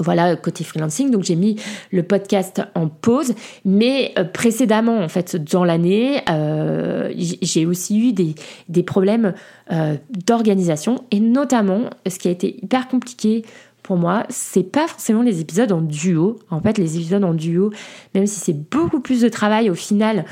voilà, 0.00 0.36
côté 0.36 0.64
freelancing. 0.64 1.10
Donc 1.10 1.24
j'ai 1.24 1.36
mis 1.36 1.56
le 1.92 2.02
podcast 2.02 2.62
en 2.74 2.88
pause. 2.88 3.34
Mais 3.64 4.12
euh, 4.18 4.24
précédemment, 4.24 4.98
en 4.98 5.08
fait, 5.08 5.36
dans 5.36 5.64
l'année, 5.64 6.20
euh, 6.28 7.12
j'ai 7.16 7.66
aussi 7.66 8.08
eu 8.08 8.12
des, 8.12 8.82
problèmes 8.82 9.34
euh, 9.72 9.96
d'organisation. 10.26 11.04
Et 11.10 11.20
notamment, 11.20 11.90
ce 12.08 12.18
qui 12.18 12.28
a 12.28 12.30
été 12.30 12.62
hyper 12.62 12.88
compliqué 12.88 13.44
pour 13.82 13.96
moi, 13.96 14.24
c'est 14.28 14.70
pas 14.70 14.86
forcément 14.86 15.22
les 15.22 15.40
épisodes 15.40 15.72
en 15.72 15.80
duo. 15.80 16.38
En 16.50 16.60
fait, 16.60 16.78
les 16.78 16.96
épisodes 16.96 17.24
en 17.24 17.34
duo, 17.34 17.72
même 18.14 18.26
si 18.26 18.38
c'est 18.38 18.70
beaucoup 18.70 19.00
plus 19.00 19.22
de 19.22 19.28
travail 19.28 19.70
au 19.70 19.74
final, 19.74 20.24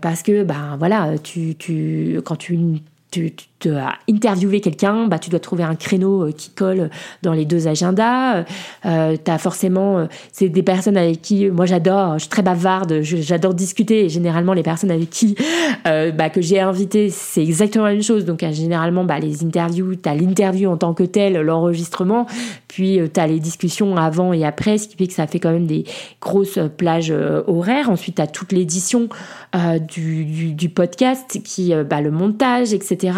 parce 0.00 0.22
que, 0.22 0.42
ben 0.42 0.76
voilà, 0.78 1.18
tu, 1.18 1.54
tu, 1.56 2.18
quand 2.24 2.36
tu 2.36 2.56
as 3.64 3.94
interviewé 4.08 4.60
quelqu'un, 4.60 5.06
bah, 5.06 5.18
tu 5.18 5.30
dois 5.30 5.40
trouver 5.40 5.64
un 5.64 5.74
créneau 5.74 6.26
euh, 6.26 6.32
qui 6.32 6.50
colle 6.50 6.90
dans 7.22 7.32
les 7.32 7.44
deux 7.44 7.68
agendas. 7.68 8.44
Euh, 8.84 9.16
tu 9.22 9.30
as 9.30 9.38
forcément, 9.38 9.98
euh, 9.98 10.06
c'est 10.32 10.48
des 10.48 10.62
personnes 10.62 10.96
avec 10.96 11.22
qui, 11.22 11.48
moi 11.48 11.66
j'adore, 11.66 12.14
je 12.14 12.20
suis 12.20 12.28
très 12.28 12.42
bavarde, 12.42 13.00
j'adore 13.02 13.54
discuter. 13.54 14.04
Et 14.04 14.08
généralement, 14.08 14.52
les 14.52 14.62
personnes 14.62 14.90
avec 14.90 15.10
qui 15.10 15.36
euh, 15.86 16.10
bah, 16.12 16.30
que 16.30 16.40
j'ai 16.40 16.60
invité, 16.60 17.10
c'est 17.10 17.42
exactement 17.42 17.86
la 17.86 17.92
même 17.92 18.02
chose. 18.02 18.24
Donc 18.24 18.44
généralement, 18.52 19.04
bah, 19.04 19.18
les 19.18 19.44
interviews, 19.44 19.96
tu 19.96 20.08
as 20.08 20.14
l'interview 20.14 20.70
en 20.70 20.76
tant 20.76 20.94
que 20.94 21.04
telle, 21.04 21.34
l'enregistrement, 21.40 22.26
puis 22.68 23.00
tu 23.12 23.20
as 23.20 23.26
les 23.26 23.40
discussions 23.40 23.96
avant 23.96 24.32
et 24.32 24.44
après, 24.44 24.78
ce 24.78 24.88
qui 24.88 24.96
fait 24.96 25.06
que 25.06 25.14
ça 25.14 25.26
fait 25.26 25.40
quand 25.40 25.52
même 25.52 25.66
des 25.66 25.84
grosses 26.20 26.58
plages 26.76 27.12
horaires. 27.46 27.90
Ensuite, 27.90 28.16
tu 28.16 28.22
as 28.22 28.26
toute 28.26 28.52
l'édition 28.52 29.08
du, 29.88 30.24
du, 30.24 30.52
du, 30.52 30.68
podcast, 30.68 31.40
qui, 31.42 31.72
bah, 31.88 32.00
le 32.00 32.10
montage, 32.10 32.74
etc 32.74 33.12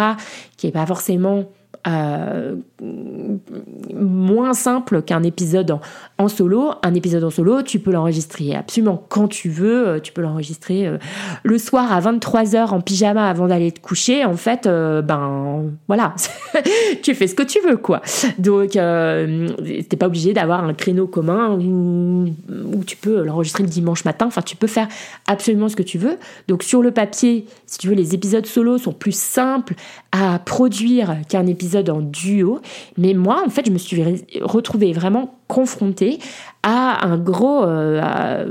qui 0.56 0.66
est 0.66 0.72
pas 0.72 0.86
forcément 0.86 1.44
euh, 1.86 2.56
moins 2.80 4.54
simple 4.54 5.02
qu'un 5.02 5.22
épisode 5.22 5.78
en, 6.18 6.28
solo. 6.28 6.72
Un 6.82 6.94
épisode 6.94 7.24
en 7.24 7.30
solo, 7.30 7.62
tu 7.62 7.78
peux 7.78 7.90
l'enregistrer 7.90 8.54
absolument 8.54 9.04
quand 9.08 9.28
tu 9.28 9.48
veux. 9.48 9.88
Euh, 9.88 10.00
tu 10.00 10.12
peux 10.12 10.22
l'enregistrer 10.22 10.86
euh, 10.86 10.98
le 11.42 11.58
soir 11.58 11.92
à 11.92 12.00
23h 12.00 12.68
en 12.68 12.80
pyjama 12.80 13.28
avant 13.28 13.48
d'aller 13.48 13.72
te 13.72 13.80
coucher. 13.80 14.24
En 14.24 14.36
fait, 14.36 14.64
ben 14.66 15.64
voilà, 15.86 16.14
tu 17.02 17.14
fais 17.14 17.26
ce 17.26 17.34
que 17.34 17.42
tu 17.42 17.60
veux, 17.60 17.76
quoi. 17.76 18.02
Donc, 18.38 18.70
t'es 18.70 19.96
pas 19.98 20.06
obligé 20.06 20.32
d'avoir 20.32 20.64
un 20.64 20.74
créneau 20.74 21.06
commun 21.06 21.58
où, 21.58 22.26
où 22.72 22.84
tu 22.84 22.96
peux 22.96 23.22
l'enregistrer 23.24 23.62
le 23.62 23.68
dimanche 23.68 24.04
matin. 24.04 24.26
Enfin, 24.26 24.42
tu 24.42 24.56
peux 24.56 24.66
faire 24.66 24.88
absolument 25.26 25.68
ce 25.68 25.76
que 25.76 25.82
tu 25.82 25.98
veux. 25.98 26.18
Donc, 26.46 26.62
sur 26.62 26.82
le 26.82 26.90
papier, 26.90 27.46
si 27.66 27.78
tu 27.78 27.88
veux, 27.88 27.94
les 27.94 28.14
épisodes 28.14 28.46
solo 28.46 28.78
sont 28.78 28.92
plus 28.92 29.16
simples 29.16 29.74
à 30.12 30.38
produire 30.38 31.16
qu'un 31.28 31.46
épisode 31.46 31.90
en 31.90 32.00
duo. 32.00 32.60
Mais 32.96 33.14
moi, 33.14 33.42
en 33.44 33.50
fait, 33.50 33.66
je 33.66 33.70
me 33.70 33.78
suis 33.78 34.02
retrouvée 34.42 34.92
vraiment 34.92 35.38
confrontée 35.48 36.18
à 36.62 37.06
un 37.06 37.16
gros, 37.16 37.64
euh, 37.64 38.50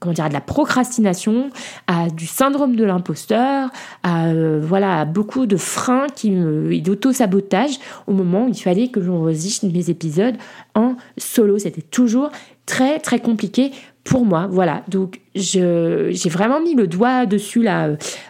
comment 0.00 0.14
dire, 0.14 0.24
à 0.24 0.28
de 0.28 0.34
la 0.34 0.40
procrastination, 0.40 1.50
à 1.86 2.08
du 2.08 2.26
syndrome 2.26 2.76
de 2.76 2.84
l'imposteur, 2.84 3.70
à 4.02 4.28
euh, 4.28 4.60
voilà, 4.62 5.00
à 5.00 5.04
beaucoup 5.04 5.46
de 5.46 5.56
freins 5.56 6.06
qui 6.14 6.32
et 6.70 6.80
d'auto-sabotage 6.80 7.78
au 8.06 8.12
moment 8.12 8.46
où 8.46 8.48
il 8.48 8.60
fallait 8.60 8.88
que 8.88 9.02
j'enregistre 9.02 9.66
mes 9.66 9.90
épisodes 9.90 10.36
en 10.74 10.96
solo. 11.18 11.58
C'était 11.58 11.82
toujours 11.82 12.30
très 12.66 12.98
très 12.98 13.18
compliqué 13.18 13.72
pour 14.04 14.24
moi. 14.26 14.46
Voilà, 14.50 14.82
donc 14.88 15.20
j'ai 15.34 16.28
vraiment 16.28 16.60
mis 16.60 16.74
le 16.74 16.86
doigt 16.86 17.26
dessus 17.26 17.62
là, 17.62 17.88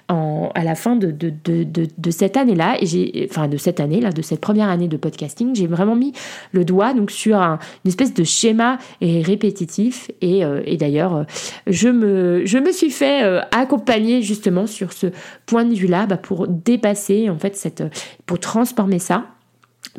en, 0.08 0.50
à 0.54 0.64
la 0.64 0.74
fin 0.74 0.96
de, 0.96 1.10
de, 1.10 1.32
de, 1.44 1.64
de 1.98 2.10
cette 2.10 2.36
année-là, 2.36 2.76
enfin 3.28 3.48
de 3.48 3.56
cette 3.56 3.80
année 3.80 4.00
là, 4.00 4.10
de 4.10 4.22
cette 4.22 4.40
première 4.40 4.68
année 4.68 4.88
de 4.88 4.96
podcasting, 4.96 5.54
j'ai 5.54 5.66
vraiment 5.66 5.96
mis 5.96 6.12
le 6.52 6.64
doigt 6.64 6.94
donc 6.94 7.10
sur 7.10 7.36
un, 7.36 7.58
une 7.84 7.88
espèce 7.88 8.14
de 8.14 8.24
schéma 8.24 8.78
répétitif. 9.00 10.10
Et, 10.20 10.44
euh, 10.44 10.62
et 10.64 10.76
d'ailleurs, 10.76 11.26
je 11.66 11.88
me, 11.88 12.42
je 12.46 12.58
me 12.58 12.72
suis 12.72 12.90
fait 12.90 13.24
euh, 13.24 13.40
accompagner 13.50 14.22
justement 14.22 14.66
sur 14.66 14.92
ce 14.92 15.08
point 15.44 15.64
de 15.64 15.74
vue-là 15.74 16.06
bah, 16.06 16.16
pour 16.16 16.46
dépasser 16.48 17.28
en 17.28 17.38
fait 17.38 17.56
cette, 17.56 17.82
pour 18.26 18.38
transformer 18.38 19.00
ça 19.00 19.24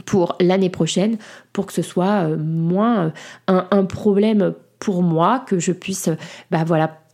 pour 0.05 0.35
l'année 0.41 0.69
prochaine, 0.69 1.17
pour 1.53 1.67
que 1.67 1.73
ce 1.73 1.81
soit 1.81 2.27
euh, 2.27 2.37
moins 2.37 3.13
un, 3.47 3.67
un 3.71 3.85
problème 3.85 4.53
pour 4.79 5.03
moi, 5.03 5.43
que 5.47 5.59
je 5.59 5.71
puisse 5.71 6.09
bah 6.51 6.63
voilà, 6.65 7.04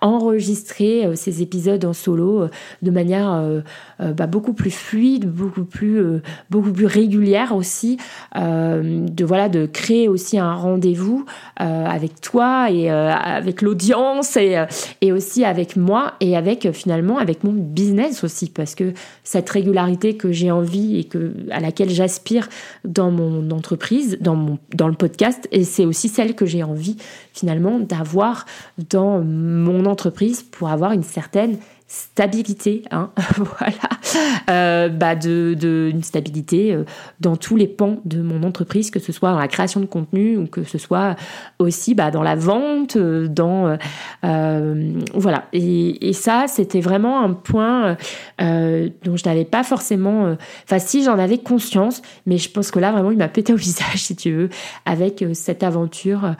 enregistrer 0.00 1.06
euh, 1.06 1.14
ces 1.14 1.42
épisodes 1.42 1.84
en 1.84 1.92
solo 1.92 2.42
euh, 2.42 2.48
de 2.82 2.90
manière 2.90 3.32
euh, 3.32 3.60
bah, 4.00 4.26
beaucoup 4.26 4.52
plus 4.52 4.70
fluide, 4.70 5.30
beaucoup 5.30 5.64
plus, 5.64 6.02
beaucoup 6.50 6.72
plus 6.72 6.86
régulière 6.86 7.54
aussi, 7.54 7.98
de 8.34 9.24
voilà 9.24 9.48
de 9.48 9.66
créer 9.66 10.08
aussi 10.08 10.38
un 10.38 10.54
rendez-vous 10.54 11.24
avec 11.56 12.20
toi 12.20 12.70
et 12.70 12.90
avec 12.90 13.62
l'audience 13.62 14.36
et, 14.36 14.60
et 15.00 15.12
aussi 15.12 15.44
avec 15.44 15.76
moi 15.76 16.14
et 16.20 16.36
avec 16.36 16.72
finalement 16.72 17.18
avec 17.18 17.44
mon 17.44 17.52
business 17.52 18.24
aussi. 18.24 18.50
Parce 18.50 18.74
que 18.74 18.92
cette 19.22 19.48
régularité 19.50 20.16
que 20.16 20.32
j'ai 20.32 20.50
envie 20.50 20.98
et 20.98 21.04
que 21.04 21.32
à 21.50 21.60
laquelle 21.60 21.90
j'aspire 21.90 22.48
dans 22.84 23.12
mon 23.12 23.50
entreprise, 23.52 24.18
dans 24.20 24.34
mon 24.34 24.58
dans 24.74 24.88
le 24.88 24.94
podcast 24.94 25.48
et 25.52 25.62
c'est 25.62 25.84
aussi 25.84 26.08
celle 26.08 26.34
que 26.34 26.46
j'ai 26.46 26.64
envie 26.64 26.96
finalement 27.32 27.78
d'avoir 27.78 28.46
dans 28.90 29.20
mon 29.20 29.41
entreprise 29.86 30.42
pour 30.42 30.68
avoir 30.68 30.92
une 30.92 31.02
certaine 31.02 31.58
stabilité, 31.92 32.84
hein, 32.90 33.10
voilà, 33.36 33.90
euh, 34.48 34.88
bah 34.88 35.14
de, 35.14 35.52
de, 35.52 35.90
une 35.92 36.02
stabilité 36.02 36.72
euh, 36.72 36.84
dans 37.20 37.36
tous 37.36 37.54
les 37.54 37.66
pans 37.66 37.98
de 38.06 38.22
mon 38.22 38.44
entreprise, 38.44 38.90
que 38.90 38.98
ce 38.98 39.12
soit 39.12 39.30
dans 39.30 39.38
la 39.38 39.46
création 39.46 39.78
de 39.78 39.84
contenu 39.84 40.38
ou 40.38 40.46
que 40.46 40.64
ce 40.64 40.78
soit 40.78 41.16
aussi 41.58 41.94
bah, 41.94 42.10
dans 42.10 42.22
la 42.22 42.34
vente, 42.34 42.96
euh, 42.96 43.28
dans 43.28 43.76
voilà. 44.22 45.44
Et, 45.52 46.08
et 46.08 46.14
ça, 46.14 46.46
c'était 46.48 46.80
vraiment 46.80 47.22
un 47.22 47.34
point 47.34 47.98
dont 48.38 49.16
je 49.16 49.28
n'avais 49.28 49.44
pas 49.44 49.62
forcément, 49.62 50.34
enfin 50.64 50.78
si 50.78 51.04
j'en 51.04 51.18
avais 51.18 51.38
conscience, 51.38 52.00
mais 52.24 52.38
je 52.38 52.50
pense 52.50 52.70
que 52.70 52.78
là 52.78 52.90
vraiment 52.90 53.10
il 53.10 53.18
m'a 53.18 53.28
pété 53.32 53.52
au 53.52 53.56
visage 53.56 54.02
si 54.02 54.16
tu 54.16 54.32
veux 54.32 54.48
avec 54.86 55.22
cette 55.34 55.62
aventure 55.62 56.36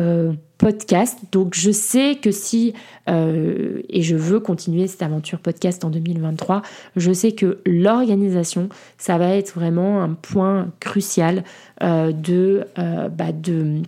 euh, 0.00 0.32
podcast. 0.58 1.18
Donc 1.30 1.54
je 1.54 1.70
sais 1.70 2.16
que 2.20 2.30
si, 2.30 2.74
euh, 3.08 3.82
et 3.88 4.02
je 4.02 4.16
veux 4.16 4.40
continuer 4.40 4.86
cette 4.86 5.02
aventure 5.02 5.38
podcast 5.38 5.84
en 5.84 5.90
2023, 5.90 6.62
je 6.96 7.12
sais 7.12 7.32
que 7.32 7.58
l'organisation, 7.66 8.70
ça 8.98 9.18
va 9.18 9.36
être 9.36 9.54
vraiment 9.54 10.02
un 10.02 10.14
point 10.14 10.68
crucial 10.80 11.44
euh, 11.82 12.12
de, 12.12 12.66
bah 12.76 13.32
de 13.32 13.82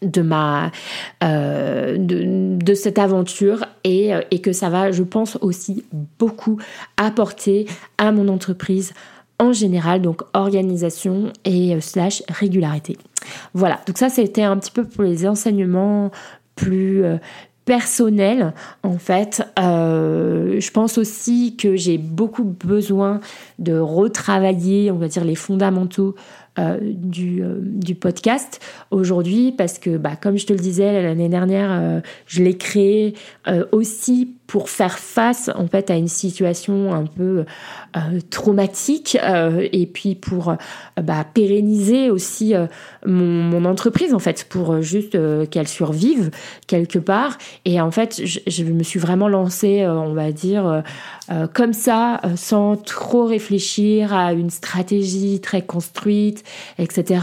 de 0.00 0.22
ma 0.22 0.70
de, 1.20 2.74
cette 2.74 2.98
aventure 2.98 3.64
et 3.82 4.12
que 4.42 4.52
ça 4.52 4.68
va 4.70 4.92
je 4.92 5.02
pense 5.02 5.36
aussi 5.40 5.84
beaucoup 6.18 6.58
apporter 6.96 7.66
à 7.96 8.12
mon 8.12 8.28
entreprise 8.28 8.92
en 9.38 9.52
général, 9.52 10.02
donc 10.02 10.22
organisation 10.34 11.32
et 11.44 11.74
euh, 11.74 11.80
slash 11.80 12.22
régularité. 12.28 12.96
Voilà, 13.54 13.80
donc 13.86 13.98
ça 13.98 14.08
c'était 14.08 14.42
un 14.42 14.56
petit 14.56 14.70
peu 14.70 14.84
pour 14.84 15.04
les 15.04 15.26
enseignements 15.26 16.10
plus 16.54 17.04
euh, 17.04 17.16
personnels 17.64 18.52
en 18.82 18.98
fait. 18.98 19.42
Euh, 19.58 20.58
je 20.58 20.70
pense 20.70 20.98
aussi 20.98 21.56
que 21.56 21.76
j'ai 21.76 21.98
beaucoup 21.98 22.44
besoin 22.44 23.20
de 23.58 23.78
retravailler, 23.78 24.90
on 24.90 24.96
va 24.96 25.08
dire, 25.08 25.24
les 25.24 25.36
fondamentaux 25.36 26.14
du, 26.82 27.40
du, 27.60 27.94
podcast 27.94 28.58
aujourd'hui 28.90 29.52
parce 29.56 29.78
que 29.78 29.96
bah, 29.96 30.16
comme 30.20 30.36
je 30.36 30.44
te 30.44 30.52
le 30.52 30.58
disais 30.58 31.04
l'année 31.04 31.28
dernière 31.28 32.02
je 32.26 32.42
l'ai 32.42 32.56
créé 32.56 33.14
aussi 33.70 34.37
pour 34.48 34.70
faire 34.70 34.98
face 34.98 35.50
en 35.54 35.66
fait 35.66 35.90
à 35.90 35.94
une 35.94 36.08
situation 36.08 36.94
un 36.94 37.04
peu 37.04 37.44
euh, 37.96 38.00
traumatique 38.30 39.18
euh, 39.22 39.68
et 39.72 39.86
puis 39.86 40.14
pour 40.14 40.48
euh, 40.48 40.54
bah, 41.02 41.26
pérenniser 41.34 42.10
aussi 42.10 42.54
mon, 43.06 43.26
mon, 43.26 43.66
entreprise 43.66 44.14
en 44.14 44.18
fait 44.18 44.46
pour 44.48 44.80
juste 44.80 45.18
qu'elle 45.50 45.68
survive 45.68 46.30
quelque 46.66 46.98
part. 46.98 47.36
Et 47.66 47.78
en 47.78 47.90
fait 47.90 48.22
je, 48.24 48.40
je 48.46 48.64
me 48.64 48.82
suis 48.82 48.98
vraiment 48.98 49.28
lancée 49.28 49.86
on 49.86 50.14
va 50.14 50.32
dire 50.32 50.82
comme 51.52 51.74
ça 51.74 52.22
sans 52.36 52.76
trop 52.76 53.26
réfléchir 53.26 54.14
à 54.14 54.32
une 54.32 54.48
stratégie 54.48 55.40
très 55.40 55.60
construite 55.60 56.42
etc 56.78 57.20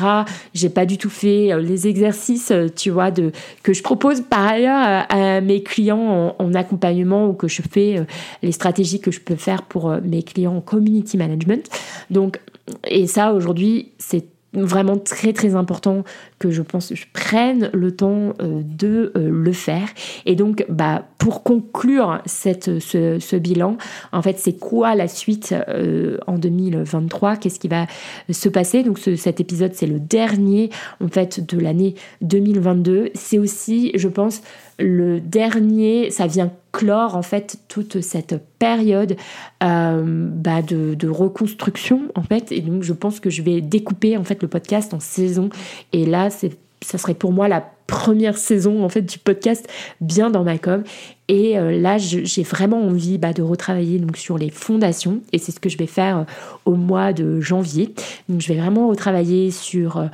j'ai 0.53 0.69
pas 0.69 0.85
du 0.85 0.99
tout 0.99 1.09
fait 1.09 1.59
les 1.59 1.87
exercices 1.87 2.53
tu 2.75 2.91
vois 2.91 3.09
de 3.09 3.31
que 3.63 3.73
je 3.73 3.81
propose 3.81 4.21
par 4.21 4.45
ailleurs 4.45 5.05
à, 5.09 5.41
mes 5.41 5.63
clients 5.63 6.35
en 6.37 6.53
accompagnement 6.53 7.14
ou 7.23 7.33
que 7.33 7.47
je 7.47 7.61
fais, 7.61 7.99
euh, 7.99 8.03
les 8.43 8.51
stratégies 8.51 8.99
que 8.99 9.11
je 9.11 9.19
peux 9.19 9.35
faire 9.35 9.63
pour 9.63 9.89
euh, 9.89 9.99
mes 10.03 10.23
clients 10.23 10.57
en 10.57 10.61
community 10.61 11.17
management. 11.17 11.69
Donc, 12.09 12.39
et 12.87 13.07
ça 13.07 13.33
aujourd'hui, 13.33 13.91
c'est 13.97 14.25
vraiment 14.55 14.97
très 14.97 15.33
très 15.33 15.55
important 15.55 16.03
que 16.39 16.51
je 16.51 16.61
pense 16.61 16.93
je 16.93 17.05
prenne 17.13 17.69
le 17.73 17.95
temps 17.95 18.33
euh, 18.41 18.61
de 18.63 19.11
le 19.15 19.51
faire. 19.51 19.87
Et 20.25 20.35
donc 20.35 20.65
bah 20.69 21.05
pour 21.17 21.43
conclure 21.43 22.21
cette 22.25 22.79
ce, 22.79 23.35
bilan 23.35 23.77
en 24.11 24.21
fait 24.21 24.39
c'est 24.39 24.57
quoi 24.57 24.95
la 24.95 25.07
suite 25.07 25.53
euh, 25.69 26.17
en 26.27 26.37
2023 26.37 27.37
qu'est-ce 27.37 27.59
qui 27.59 27.67
va 27.67 27.87
se 28.29 28.49
passer? 28.49 28.83
Donc 28.83 28.99
ce, 28.99 29.15
cet 29.15 29.39
épisode 29.39 29.73
c'est 29.73 29.87
le 29.87 29.99
dernier 29.99 30.69
en 31.03 31.07
fait 31.07 31.45
de 31.45 31.59
l'année 31.59 31.95
2022 32.21 33.11
c'est 33.13 33.37
aussi 33.37 33.91
je 33.95 34.07
pense 34.07 34.41
le 34.79 35.19
dernier 35.19 36.11
ça 36.11 36.27
vient 36.27 36.51
clore 36.75 37.15
en 37.15 37.21
fait 37.21 37.57
toute 37.69 38.01
cette 38.01 38.35
période 38.59 39.15
euh, 39.63 40.27
bah 40.29 40.61
de, 40.61 41.07
reconstruction 41.07 42.01
en 42.15 42.23
fait. 42.23 42.51
Et 42.51 42.59
donc 42.59 42.83
je 42.83 42.91
pense 42.91 43.21
que 43.21 43.29
je 43.29 43.41
vais 43.41 43.61
découper 43.61 44.17
en 44.17 44.25
fait 44.25 44.41
le 44.41 44.49
podcast 44.49 44.93
en 44.93 44.99
saisons. 44.99 45.49
Et 45.93 46.05
là 46.05 46.29
c'est 46.29 46.57
ça 46.81 46.97
serait 46.97 47.13
pour 47.13 47.31
moi 47.31 47.47
la 47.47 47.65
première 47.87 48.37
saison 48.37 48.83
en 48.83 48.89
fait 48.89 49.03
du 49.03 49.17
podcast 49.19 49.69
bien 50.01 50.29
dans 50.29 50.43
ma 50.43 50.57
com. 50.57 50.83
Et 51.29 51.57
euh, 51.57 51.79
là 51.79 51.97
j'ai 51.97 52.43
vraiment 52.43 52.81
envie 52.81 53.17
bah, 53.17 53.31
de 53.31 53.41
retravailler 53.41 53.99
donc 53.99 54.17
sur 54.17 54.37
les 54.37 54.49
fondations. 54.49 55.21
Et 55.31 55.37
c'est 55.37 55.53
ce 55.53 55.61
que 55.61 55.69
je 55.69 55.77
vais 55.77 55.87
faire 55.87 56.17
euh, 56.17 56.23
au 56.65 56.75
mois 56.75 57.13
de 57.13 57.39
janvier. 57.39 57.93
Donc 58.27 58.41
je 58.41 58.51
vais 58.51 58.59
vraiment 58.59 58.89
retravailler 58.89 59.49
sur 59.49 60.05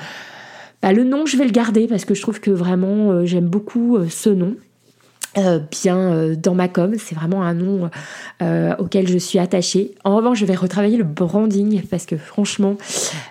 bah, 0.83 0.93
le 0.93 1.03
nom 1.05 1.25
je 1.25 1.37
vais 1.37 1.45
le 1.45 1.51
garder 1.51 1.87
parce 1.87 2.05
que 2.05 2.13
je 2.13 2.21
trouve 2.21 2.39
que 2.39 2.51
vraiment 2.51 3.25
j'aime 3.25 3.47
beaucoup 3.47 3.97
ce 4.07 4.29
nom 4.29 4.55
euh, 5.37 5.59
bien 5.71 5.97
euh, 5.97 6.35
dans 6.35 6.53
ma 6.53 6.67
com. 6.67 6.93
C'est 6.97 7.15
vraiment 7.15 7.41
un 7.43 7.53
nom 7.53 7.89
euh, 8.41 8.75
auquel 8.79 9.07
je 9.07 9.17
suis 9.17 9.39
attachée. 9.39 9.95
En 10.03 10.17
revanche, 10.17 10.39
je 10.39 10.45
vais 10.45 10.55
retravailler 10.55 10.97
le 10.97 11.05
branding 11.05 11.81
parce 11.89 12.05
que 12.05 12.17
franchement, 12.17 12.75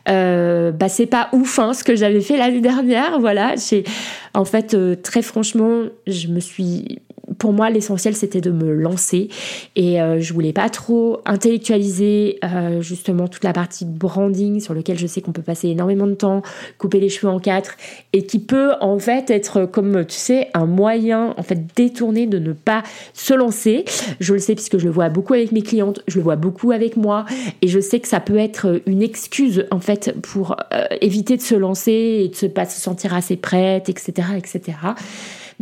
bah 0.07 0.89
c'est 0.89 1.07
pas 1.07 1.29
ouf 1.33 1.59
hein, 1.59 1.75
ce 1.75 1.85
que 1.85 1.95
j'avais 1.97 2.23
fait 2.23 2.39
l'année 2.39 2.63
dernière. 2.63 3.21
Voilà, 3.21 3.55
j'ai 3.57 3.85
en 4.33 4.47
fait 4.47 4.77
très 5.03 5.21
franchement, 5.21 5.83
je 6.07 6.29
me 6.29 6.41
suis 6.41 7.01
pour 7.41 7.55
moi, 7.55 7.71
l'essentiel, 7.71 8.15
c'était 8.15 8.43
de 8.43 8.51
me 8.51 8.71
lancer. 8.71 9.29
Et 9.75 10.01
euh, 10.01 10.21
je 10.21 10.35
voulais 10.35 10.53
pas 10.53 10.69
trop 10.69 11.21
intellectualiser 11.25 12.39
euh, 12.45 12.83
justement 12.83 13.29
toute 13.29 13.45
la 13.45 13.55
partie 13.55 13.87
branding 13.87 14.61
sur 14.61 14.75
lequel 14.75 14.99
je 14.99 15.07
sais 15.07 15.23
qu'on 15.23 15.33
peut 15.33 15.41
passer 15.41 15.69
énormément 15.69 16.07
de 16.07 16.13
temps, 16.13 16.43
couper 16.77 17.01
les 17.01 17.09
cheveux 17.09 17.33
en 17.33 17.41
quatre, 17.41 17.79
et 18.13 18.25
qui 18.27 18.41
peut 18.41 18.73
en 18.83 18.99
fait 18.99 19.31
être 19.31 19.65
comme, 19.65 20.05
tu 20.05 20.17
sais, 20.17 20.49
un 20.53 20.67
moyen 20.67 21.35
en 21.39 21.43
fait 21.43 21.75
détourné 21.75 22.27
de 22.27 22.39
ne 22.39 22.53
pas 22.53 22.83
se 23.15 23.33
lancer. 23.33 23.87
Je 24.21 24.35
le 24.35 24.39
sais 24.39 24.55
puisque 24.55 24.77
je 24.77 24.85
le 24.85 24.91
vois 24.91 25.09
beaucoup 25.09 25.33
avec 25.33 25.51
mes 25.51 25.63
clientes, 25.63 26.03
je 26.09 26.17
le 26.17 26.23
vois 26.23 26.37
beaucoup 26.37 26.73
avec 26.73 26.99
moi, 26.99 27.25
et 27.63 27.69
je 27.69 27.81
sais 27.81 28.01
que 28.01 28.09
ça 28.09 28.21
peut 28.21 28.37
être 28.37 28.83
une 28.85 29.03
excuse 29.03 29.65
en 29.71 29.81
fait 29.81 30.15
pour 30.21 30.57
euh, 30.75 30.85
éviter 31.01 31.39
de 31.39 31.43
se 31.43 31.55
lancer 31.55 31.91
et 31.91 32.29
de 32.29 32.47
ne 32.47 32.53
pas 32.53 32.67
se 32.67 32.79
sentir 32.79 33.15
assez 33.15 33.37
prête, 33.37 33.89
etc., 33.89 34.29
etc. 34.37 34.77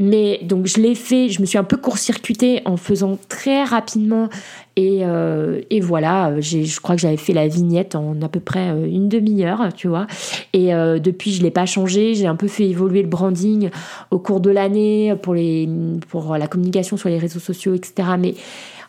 Mais 0.01 0.39
donc 0.45 0.67
je 0.67 0.81
l'ai 0.81 0.95
fait, 0.95 1.29
je 1.29 1.41
me 1.41 1.47
suis 1.47 1.59
un 1.59 1.65
peu 1.65 1.77
court-circuité 1.77 2.63
en 2.67 2.77
faisant 2.77 3.19
très 3.29 3.65
rapidement 3.65 4.29
et, 4.77 5.01
euh, 5.03 5.61
et 5.71 5.81
voilà, 5.81 6.41
je 6.41 6.81
crois 6.81 6.95
que 6.95 7.01
j'avais 7.01 7.17
fait 7.17 7.33
la 7.33 7.49
vignette 7.49 7.97
en 7.97 8.23
à 8.23 8.29
peu 8.29 8.39
près 8.39 8.71
euh, 8.71 8.87
une 8.87 9.09
demi-heure, 9.09 9.75
tu 9.75 9.89
vois. 9.89 10.07
Et 10.53 10.73
euh, 10.73 11.01
depuis, 11.01 11.33
je 11.33 11.43
l'ai 11.43 11.51
pas 11.51 11.67
changé. 11.67 12.15
J'ai 12.15 12.29
un 12.29 12.37
peu 12.37 12.47
fait 12.47 12.69
évoluer 12.69 13.03
le 13.03 13.09
branding 13.09 13.71
au 14.13 14.21
cours 14.21 14.39
de 14.39 14.51
l'année 14.51 15.17
pour 15.21 15.35
les 15.35 15.69
pour 16.09 16.37
la 16.37 16.47
communication 16.47 16.97
sur 16.97 17.09
les 17.09 17.19
réseaux 17.19 17.41
sociaux, 17.41 17.75
etc. 17.75 18.11
Mais 18.21 18.35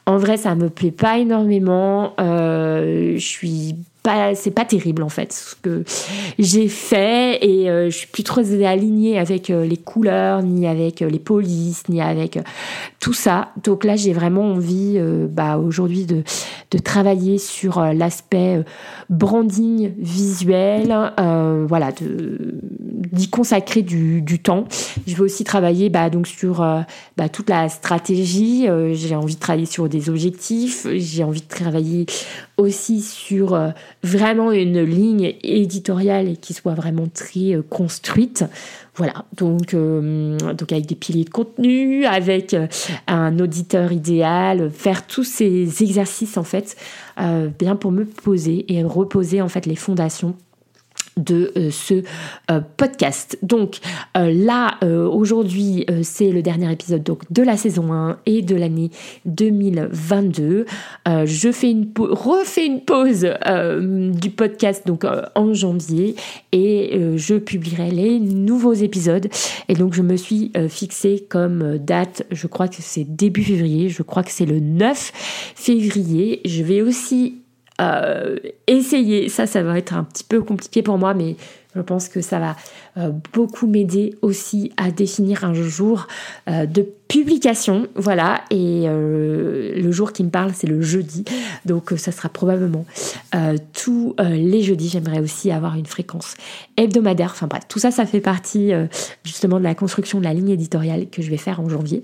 en 0.06 0.18
vrai, 0.18 0.38
ça 0.38 0.54
me 0.54 0.70
plaît 0.70 0.92
pas 0.92 1.18
énormément. 1.18 2.14
je 2.20 3.18
suis 3.18 3.76
c'est 4.36 4.52
pas 4.52 4.66
terrible 4.66 5.04
en 5.04 5.10
fait 5.10 5.34
ce 5.34 5.56
que 5.56 5.84
j'ai 6.38 6.68
fait. 6.68 7.44
Et 7.46 7.70
euh, 7.70 7.90
je 7.90 7.98
suis 7.98 8.08
plus 8.08 8.24
trop 8.24 8.42
alignée 8.42 9.20
avec 9.20 9.50
euh, 9.50 9.66
les 9.66 9.78
couleurs 9.78 10.42
ni 10.42 10.68
avec 10.68 11.02
euh, 11.02 11.10
les 11.10 11.20
polices 11.20 11.88
ni 11.90 12.02
avec 12.02 12.40
tout 13.00 13.14
ça. 13.14 13.50
Donc 13.64 13.84
là 13.84 13.96
j'ai 13.96 14.14
vraiment 14.14 14.52
envie 14.52 15.00
bah, 15.30 15.58
aujourd'hui 15.58 16.06
de, 16.06 16.24
de 16.72 16.78
travailler 16.78 17.38
sur 17.38 17.82
l'aspect 17.82 18.64
branding 19.10 19.92
visuel 19.98 20.96
voilà 21.68 21.92
de 21.92 22.56
d'y 23.12 23.30
consacrer 23.30 23.82
du, 23.82 24.40
temps. 24.40 24.66
Je 25.08 25.16
vais 25.16 25.22
aussi 25.22 25.44
travailler 25.44 25.90
bah, 25.90 26.10
donc 26.10 26.28
sur 26.28 26.58
bah, 27.18 27.30
toute 27.30 27.50
la 27.50 27.70
stratégie. 27.70 28.68
J'ai 28.94 29.16
envie 29.16 29.36
de 29.36 29.40
travailler 29.40 29.66
sur 29.66 29.90
des 29.90 30.10
objectifs. 30.10 30.88
J'ai 30.94 31.24
envie 31.24 31.42
de 31.42 31.48
travailler 31.48 32.06
aussi 32.58 33.02
sur 33.02 33.58
vraiment 34.04 34.52
une 34.52 34.82
ligne 34.82 35.36
éditoriale 35.44 36.38
qui 36.38 36.54
soit 36.54 36.74
vraiment 36.74 37.08
très 37.14 37.56
euh, 37.56 37.62
construite. 37.62 38.46
Voilà, 38.96 39.26
donc, 39.38 39.74
euh, 39.74 40.38
donc 40.38 40.72
avec 40.72 40.86
des 40.86 40.96
piliers 40.96 41.24
de 41.24 41.30
contenu, 41.30 42.06
avec 42.06 42.54
euh, 42.54 42.68
un 43.08 43.40
auditeur 43.40 43.92
idéal, 43.92 44.70
faire 44.72 45.08
tous 45.08 45.24
ces 45.24 45.84
exercices 45.84 46.38
en 46.38 46.44
fait, 46.44 46.76
bien 47.60 47.76
pour 47.76 47.92
me 47.92 48.06
poser 48.06 48.66
et 48.74 48.84
reposer 48.84 49.42
en 49.42 49.48
fait 49.48 49.66
les 49.66 49.76
fondations 49.76 50.36
de 51.20 51.52
euh, 51.58 51.70
ce 51.70 52.04
euh, 52.50 52.62
podcast. 52.78 53.38
Donc 53.44 53.78
euh, 54.18 54.32
là, 54.34 54.78
aujourd'hui, 54.82 55.86
c'est 56.04 56.32
le 56.32 56.42
dernier 56.42 56.72
épisode 56.72 57.04
donc, 57.04 57.22
de 57.32 57.44
la 57.44 57.58
saison 57.58 57.92
1 57.92 58.20
et 58.26 58.42
de 58.42 58.56
l'année 58.56 58.92
2022. 59.26 60.66
je 61.26 61.52
fais 61.52 61.72
une 61.72 61.92
refais 61.98 62.66
une 62.66 62.82
pause 62.82 63.28
du 64.14 64.30
podcast 64.30 64.88
donc 64.88 65.06
en 65.36 65.54
janvier 65.54 66.16
et 66.52 67.00
je 67.16 67.36
publierai 67.36 67.92
les 67.92 68.20
nouveaux 68.20 68.74
épisodes. 68.74 69.28
Et 69.68 69.74
donc 69.74 69.94
je 69.94 70.02
me 70.02 70.16
suis 70.16 70.52
fixé 70.70 71.26
comme 71.28 71.78
date, 71.78 72.24
je 72.32 72.48
crois 72.48 72.68
que 72.68 72.78
c'est 72.80 73.04
début 73.04 73.44
février, 73.44 73.90
je 73.90 74.04
crois 74.04 74.24
que 74.24 74.32
c'est 74.32 74.46
le 74.46 74.60
9 74.60 75.12
février. 75.56 76.42
Je 76.46 76.64
vais 76.64 76.82
aussi 76.82 77.42
euh, 77.80 78.38
essayer, 78.68 79.30
ça, 79.30 79.46
ça 79.48 79.64
va 79.64 79.78
être 79.78 79.94
un 79.94 80.04
petit 80.04 80.24
peu 80.24 80.42
compliqué 80.42 80.82
pour 80.82 80.98
moi, 80.98 81.14
mais 81.14 81.36
je 81.76 81.82
pense 81.82 82.10
que 82.10 82.22
ça 82.22 82.40
va 82.40 82.56
beaucoup 83.34 83.68
m'aider 83.68 84.16
aussi 84.22 84.72
à 84.78 84.92
définir 84.92 85.44
un 85.44 85.54
jour 85.54 86.08
euh, 86.50 86.66
de 86.66 86.86
publication. 87.08 87.88
Voilà, 87.96 88.44
et 88.52 88.84
euh, 88.86 89.74
le 89.76 89.92
jour 89.92 90.14
qui 90.14 90.24
me 90.24 90.30
parle, 90.30 90.52
c'est 90.54 90.68
le 90.68 90.82
jeudi. 90.82 91.26
Donc, 91.66 91.92
ça 91.98 92.12
sera 92.12 92.30
probablement 92.30 92.86
tous 93.74 94.16
les 94.20 94.62
jeudis. 94.62 94.90
J'aimerais 94.90 95.20
aussi 95.20 95.50
avoir 95.50 95.76
une 95.76 95.88
fréquence 95.88 96.36
hebdomadaire. 96.78 97.32
Enfin 97.32 97.48
bref, 97.48 97.64
tout 97.68 97.80
ça, 97.80 97.90
ça 97.90 98.06
fait 98.06 98.20
partie 98.20 98.72
justement 99.24 99.58
de 99.58 99.64
la 99.64 99.74
construction 99.74 100.20
de 100.20 100.24
la 100.24 100.36
ligne 100.36 100.50
éditoriale 100.50 101.08
que 101.10 101.24
je 101.24 101.32
vais 101.32 101.38
faire 101.38 101.60
en 101.60 101.68
janvier. 101.68 102.04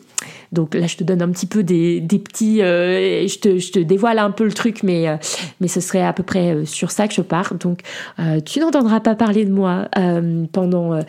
Donc 0.52 0.74
là, 0.74 0.88
je 0.88 0.98
te 0.98 1.04
donne 1.04 1.22
un 1.22 1.30
petit 1.30 1.46
peu 1.46 1.62
des, 1.62 2.02
petits... 2.02 2.58
je, 2.58 3.38
te, 3.38 3.60
je 3.60 3.72
te 3.72 3.80
dévoile 3.80 4.18
un 4.18 4.32
peu 4.32 4.44
le 4.44 4.54
truc, 4.54 4.82
mais, 4.82 5.06
mais 5.62 5.68
ce 5.68 5.82
serait 5.82 6.02
à 6.02 6.14
peu 6.14 6.24
près 6.24 6.66
sur 6.66 6.90
ça 6.90 7.08
que 7.08 7.14
je 7.14 7.22
pars. 7.22 7.54
Donc, 7.54 7.82
tu 8.46 8.60
n'entendras 8.60 9.02
pas 9.02 9.14
parler 9.14 9.46
de 9.46 9.52
moi 9.52 9.88
pendant 10.52 10.85
euh, 10.94 11.02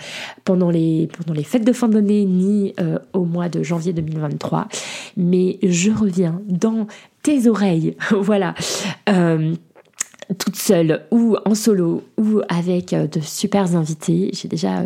pendant, 0.44 0.70
les, 0.70 1.08
pendant 1.16 1.34
les 1.34 1.44
fêtes 1.44 1.64
de 1.64 1.72
fin 1.72 1.88
d'année 1.88 2.24
ni 2.24 2.74
euh, 2.80 2.98
au 3.12 3.24
mois 3.24 3.48
de 3.48 3.62
janvier 3.62 3.92
2023. 3.92 4.68
Mais 5.16 5.58
je 5.62 5.90
reviens 5.90 6.40
dans 6.46 6.86
tes 7.22 7.48
oreilles, 7.48 7.96
voilà. 8.10 8.54
Euh, 9.08 9.54
toute 10.38 10.56
seule 10.56 11.06
ou 11.12 11.36
en 11.44 11.54
solo 11.54 12.02
ou 12.18 12.40
avec 12.48 12.90
de 12.90 13.20
super 13.20 13.76
invités. 13.76 14.30
J'ai 14.32 14.48
déjà 14.48 14.82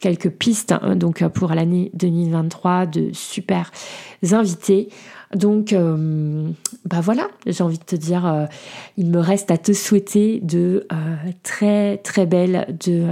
quelques 0.00 0.30
pistes 0.30 0.72
hein, 0.72 0.96
donc 0.96 1.22
pour 1.28 1.50
l'année 1.50 1.90
2023 1.92 2.86
de 2.86 3.10
super 3.12 3.70
invités. 4.32 4.88
Donc, 5.34 5.74
euh, 5.74 6.48
bah 6.86 7.00
voilà, 7.02 7.28
j'ai 7.46 7.62
envie 7.62 7.78
de 7.78 7.84
te 7.84 7.96
dire, 7.96 8.26
euh, 8.26 8.46
il 8.96 9.10
me 9.10 9.18
reste 9.18 9.50
à 9.50 9.58
te 9.58 9.72
souhaiter 9.72 10.40
de 10.40 10.86
euh, 10.90 10.96
très 11.42 11.98
très 11.98 12.24
belles, 12.24 12.74
de 12.82 13.04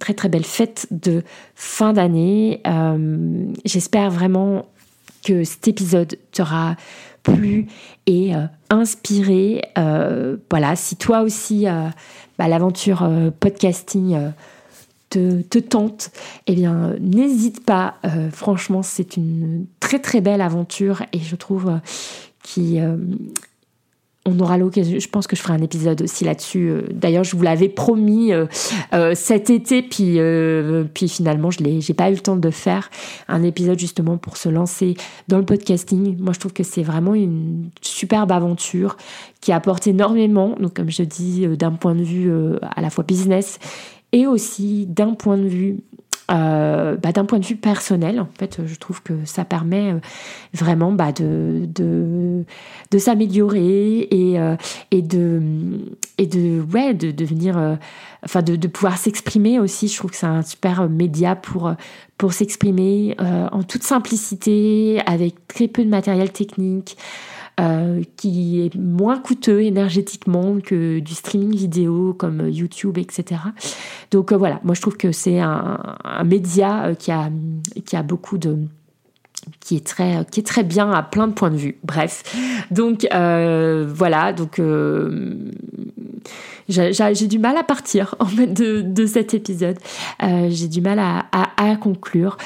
très 0.00 0.14
très 0.14 0.28
belles 0.28 0.44
fêtes 0.44 0.88
de 0.90 1.22
fin 1.54 1.92
d'année. 1.92 2.62
J'espère 3.64 4.10
vraiment 4.10 4.66
que 5.24 5.44
cet 5.44 5.68
épisode 5.68 6.16
t'aura 6.32 6.76
plu 7.22 7.66
et 8.06 8.32
inspiré. 8.70 9.62
voilà, 10.50 10.74
si 10.74 10.96
toi 10.96 11.20
aussi, 11.22 11.66
bah, 12.38 12.48
l'aventure 12.48 13.08
podcasting 13.38 14.32
te, 15.10 15.58
tente, 15.58 16.10
eh 16.46 16.54
bien, 16.54 16.94
n'hésite 17.00 17.64
pas. 17.64 17.94
Euh, 18.04 18.30
franchement, 18.30 18.82
c'est 18.82 19.16
une 19.16 19.66
très 19.80 19.98
très 19.98 20.20
belle 20.20 20.40
aventure 20.40 21.02
et 21.12 21.18
je 21.18 21.36
trouve 21.36 21.68
euh, 21.68 21.76
qui 22.42 22.80
euh, 22.80 22.96
on 24.26 24.38
aura 24.38 24.58
l'occasion, 24.58 24.98
je 24.98 25.08
pense 25.08 25.26
que 25.26 25.34
je 25.34 25.40
ferai 25.40 25.54
un 25.54 25.62
épisode 25.62 26.02
aussi 26.02 26.24
là-dessus. 26.24 26.72
D'ailleurs, 26.92 27.24
je 27.24 27.34
vous 27.34 27.42
l'avais 27.42 27.70
promis 27.70 28.32
cet 29.14 29.48
été, 29.48 29.80
puis, 29.80 30.18
puis 30.92 31.08
finalement, 31.08 31.50
je 31.50 31.62
n'ai 31.62 31.80
pas 31.96 32.10
eu 32.10 32.14
le 32.14 32.20
temps 32.20 32.36
de 32.36 32.50
faire 32.50 32.90
un 33.28 33.42
épisode 33.42 33.78
justement 33.78 34.18
pour 34.18 34.36
se 34.36 34.50
lancer 34.50 34.94
dans 35.28 35.38
le 35.38 35.46
podcasting. 35.46 36.18
Moi, 36.18 36.34
je 36.34 36.38
trouve 36.38 36.52
que 36.52 36.62
c'est 36.62 36.82
vraiment 36.82 37.14
une 37.14 37.70
superbe 37.80 38.30
aventure 38.30 38.98
qui 39.40 39.52
apporte 39.52 39.86
énormément, 39.86 40.54
donc 40.60 40.74
comme 40.74 40.90
je 40.90 41.02
dis, 41.02 41.48
d'un 41.56 41.72
point 41.72 41.94
de 41.94 42.02
vue 42.02 42.30
à 42.76 42.82
la 42.82 42.90
fois 42.90 43.04
business 43.04 43.58
et 44.12 44.26
aussi 44.26 44.86
d'un 44.86 45.14
point 45.14 45.38
de 45.38 45.46
vue 45.46 45.78
euh, 46.30 46.96
bah, 46.96 47.10
d'un 47.10 47.24
point 47.24 47.40
de 47.40 47.44
vue 47.44 47.56
personnel, 47.56 48.20
en 48.20 48.28
fait, 48.38 48.60
je 48.64 48.74
trouve 48.76 49.02
que 49.02 49.14
ça 49.24 49.44
permet 49.44 49.92
euh, 49.92 49.98
vraiment 50.54 50.92
bah, 50.92 51.10
de, 51.10 51.66
de, 51.66 52.44
de 52.90 52.98
s'améliorer 52.98 54.06
et, 54.10 54.38
euh, 54.38 54.54
et, 54.92 55.02
de, 55.02 55.42
et 56.18 56.26
de, 56.26 56.60
ouais, 56.72 56.94
de 56.94 57.12
enfin, 58.24 58.42
de, 58.42 58.54
de 58.54 58.68
pouvoir 58.68 58.96
s'exprimer 58.96 59.58
aussi. 59.58 59.88
Je 59.88 59.96
trouve 59.96 60.12
que 60.12 60.16
c'est 60.16 60.26
un 60.26 60.42
super 60.42 60.88
média 60.88 61.34
pour, 61.34 61.72
pour 62.16 62.32
s'exprimer 62.32 63.16
en 63.18 63.62
toute 63.64 63.82
simplicité, 63.82 65.00
avec 65.06 65.48
très 65.48 65.66
peu 65.66 65.84
de 65.84 65.90
matériel 65.90 66.30
technique. 66.30 66.96
Euh, 67.60 68.02
qui 68.16 68.62
est 68.62 68.74
moins 68.74 69.18
coûteux 69.18 69.62
énergétiquement 69.62 70.60
que 70.60 70.98
du 71.00 71.14
streaming 71.14 71.54
vidéo 71.54 72.14
comme 72.14 72.48
YouTube, 72.48 72.96
etc. 72.96 73.40
Donc 74.10 74.32
euh, 74.32 74.36
voilà, 74.36 74.60
moi 74.64 74.74
je 74.74 74.80
trouve 74.80 74.96
que 74.96 75.12
c'est 75.12 75.40
un, 75.40 75.78
média 76.24 76.84
euh, 76.84 76.94
qui 76.94 77.10
a, 77.10 77.28
qui 77.84 77.96
a 77.96 78.02
beaucoup 78.02 78.38
de 78.38 78.56
qui 79.58 79.76
est 79.76 79.86
très 79.86 80.24
qui 80.30 80.40
est 80.40 80.46
très 80.46 80.62
bien 80.62 80.90
à 80.90 81.02
plein 81.02 81.28
de 81.28 81.32
points 81.32 81.50
de 81.50 81.56
vue. 81.56 81.78
Bref, 81.84 82.22
donc 82.70 83.06
voilà, 83.10 84.32
donc 84.32 84.60
j'ai 86.68 87.26
du 87.26 87.38
mal 87.38 87.56
à 87.58 87.64
partir 87.64 88.14
de, 88.36 88.80
de 88.80 89.06
cet 89.06 89.34
épisode. 89.34 89.76
j'ai 90.20 90.68
du 90.68 90.80
mal 90.80 90.98
à 90.98 91.76
conclure. 91.76 92.38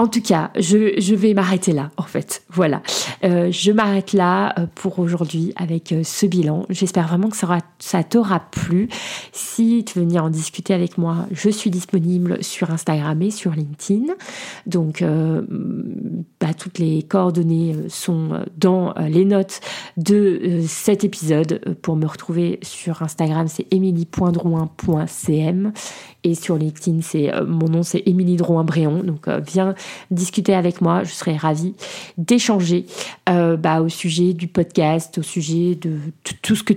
En 0.00 0.08
tout 0.08 0.22
cas, 0.22 0.50
je, 0.56 1.14
vais 1.14 1.34
m'arrêter 1.34 1.74
là, 1.74 1.90
en 1.98 2.04
fait. 2.04 2.42
Voilà. 2.48 2.80
Euh, 3.22 3.52
je 3.52 3.70
m'arrête 3.70 4.14
là 4.14 4.58
euh, 4.58 4.64
pour 4.74 4.98
aujourd'hui 4.98 5.52
avec 5.56 5.92
euh, 5.92 6.00
ce 6.04 6.24
bilan. 6.24 6.64
J'espère 6.70 7.06
vraiment 7.06 7.28
que 7.28 7.36
ça, 7.36 8.02
t'aura 8.02 8.40
plu. 8.40 8.88
Si 9.32 9.84
tu 9.84 9.98
veux 9.98 10.06
venir 10.06 10.24
en 10.24 10.30
discuter 10.30 10.72
avec 10.72 10.96
moi, 10.96 11.26
je 11.32 11.50
suis 11.50 11.68
disponible 11.68 12.42
sur 12.42 12.70
Instagram 12.70 13.20
et 13.20 13.30
sur 13.30 13.50
LinkedIn. 13.50 14.14
Donc, 14.66 15.04
bah, 16.40 16.54
toutes 16.56 16.78
les 16.78 17.02
coordonnées 17.02 17.76
sont 17.88 18.40
dans 18.56 18.94
les 18.94 19.26
notes 19.26 19.60
de 19.98 20.62
cet 20.66 21.04
épisode. 21.04 21.60
Pour 21.82 21.96
me 21.96 22.06
retrouver 22.06 22.58
sur 22.62 23.02
Instagram, 23.02 23.48
c'est 23.48 23.66
emily.drouin.cm 23.70 25.74
et 26.24 26.34
sur 26.34 26.56
LinkedIn, 26.56 27.02
c'est 27.02 27.30
mon 27.46 27.68
nom, 27.68 27.82
c'est 27.82 28.02
Émilie 28.06 28.36
Drouin-Bréon. 28.36 29.02
Donc, 29.02 29.28
viens 29.28 29.74
discuter 30.10 30.54
avec 30.54 30.80
moi. 30.80 31.04
Je 31.04 31.12
serais 31.12 31.36
ravie 31.36 31.74
d'échanger 32.18 32.86
euh, 33.28 33.56
bah, 33.56 33.80
au 33.80 33.88
sujet 33.88 34.32
du 34.32 34.48
podcast, 34.48 35.18
au 35.18 35.22
sujet 35.22 35.74
de, 35.74 35.98
tout 36.42 36.54
ce 36.54 36.62
que 36.62 36.72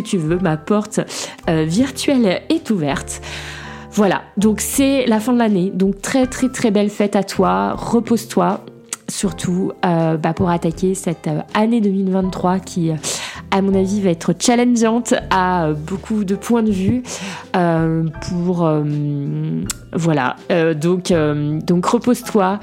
tu, 0.00 0.16
veux. 0.16 0.38
Ma 0.38 0.56
porte 0.56 1.00
euh, 1.48 1.64
virtuelle 1.64 2.42
est 2.48 2.70
ouverte. 2.70 3.22
Voilà, 3.92 4.22
donc 4.38 4.60
c'est 4.60 5.06
la 5.06 5.20
fin 5.20 5.32
de 5.32 5.38
l'année. 5.38 5.70
Donc 5.70 6.00
très 6.00 6.26
très 6.26 6.48
très 6.48 6.70
belle 6.70 6.88
fête 6.88 7.14
à 7.14 7.22
toi. 7.22 7.74
Repose-toi 7.74 8.64
surtout 9.08 9.72
euh, 9.84 10.16
bah, 10.16 10.32
pour 10.32 10.50
attaquer 10.50 10.94
cette 10.94 11.28
euh, 11.28 11.40
année 11.54 11.80
2023 11.80 12.60
qui, 12.60 12.90
euh, 12.90 12.96
à 13.50 13.62
mon 13.62 13.74
avis, 13.74 14.00
va 14.00 14.10
être 14.10 14.34
challengeante 14.38 15.14
à 15.30 15.72
beaucoup 15.72 16.24
de 16.24 16.34
points 16.34 16.62
de 16.62 16.70
vue. 16.70 17.02
pour 17.52 18.70
voilà, 19.92 20.36
donc 20.74 21.12
donc 21.12 21.86
repose-toi, 21.86 22.60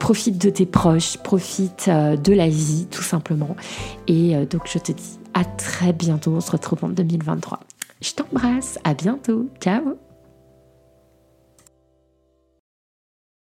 profite 0.00 0.38
de 0.42 0.50
tes 0.50 0.66
proches, 0.66 1.18
profite 1.18 1.88
de 1.88 2.32
la 2.32 2.48
vie 2.48 2.88
tout 2.90 3.02
simplement. 3.02 3.54
Et 4.08 4.34
donc 4.46 4.62
je 4.64 4.78
te 4.78 4.90
dis 4.90 5.20
à 5.34 5.44
très 5.44 5.92
bientôt. 5.92 6.32
On 6.32 6.40
se 6.40 6.50
retrouve 6.50 6.84
en 6.84 6.88
2023. 6.88 7.60
Je 8.00 8.12
t'embrasse, 8.12 8.78
à 8.82 8.94
bientôt, 8.94 9.48
ciao 9.60 10.07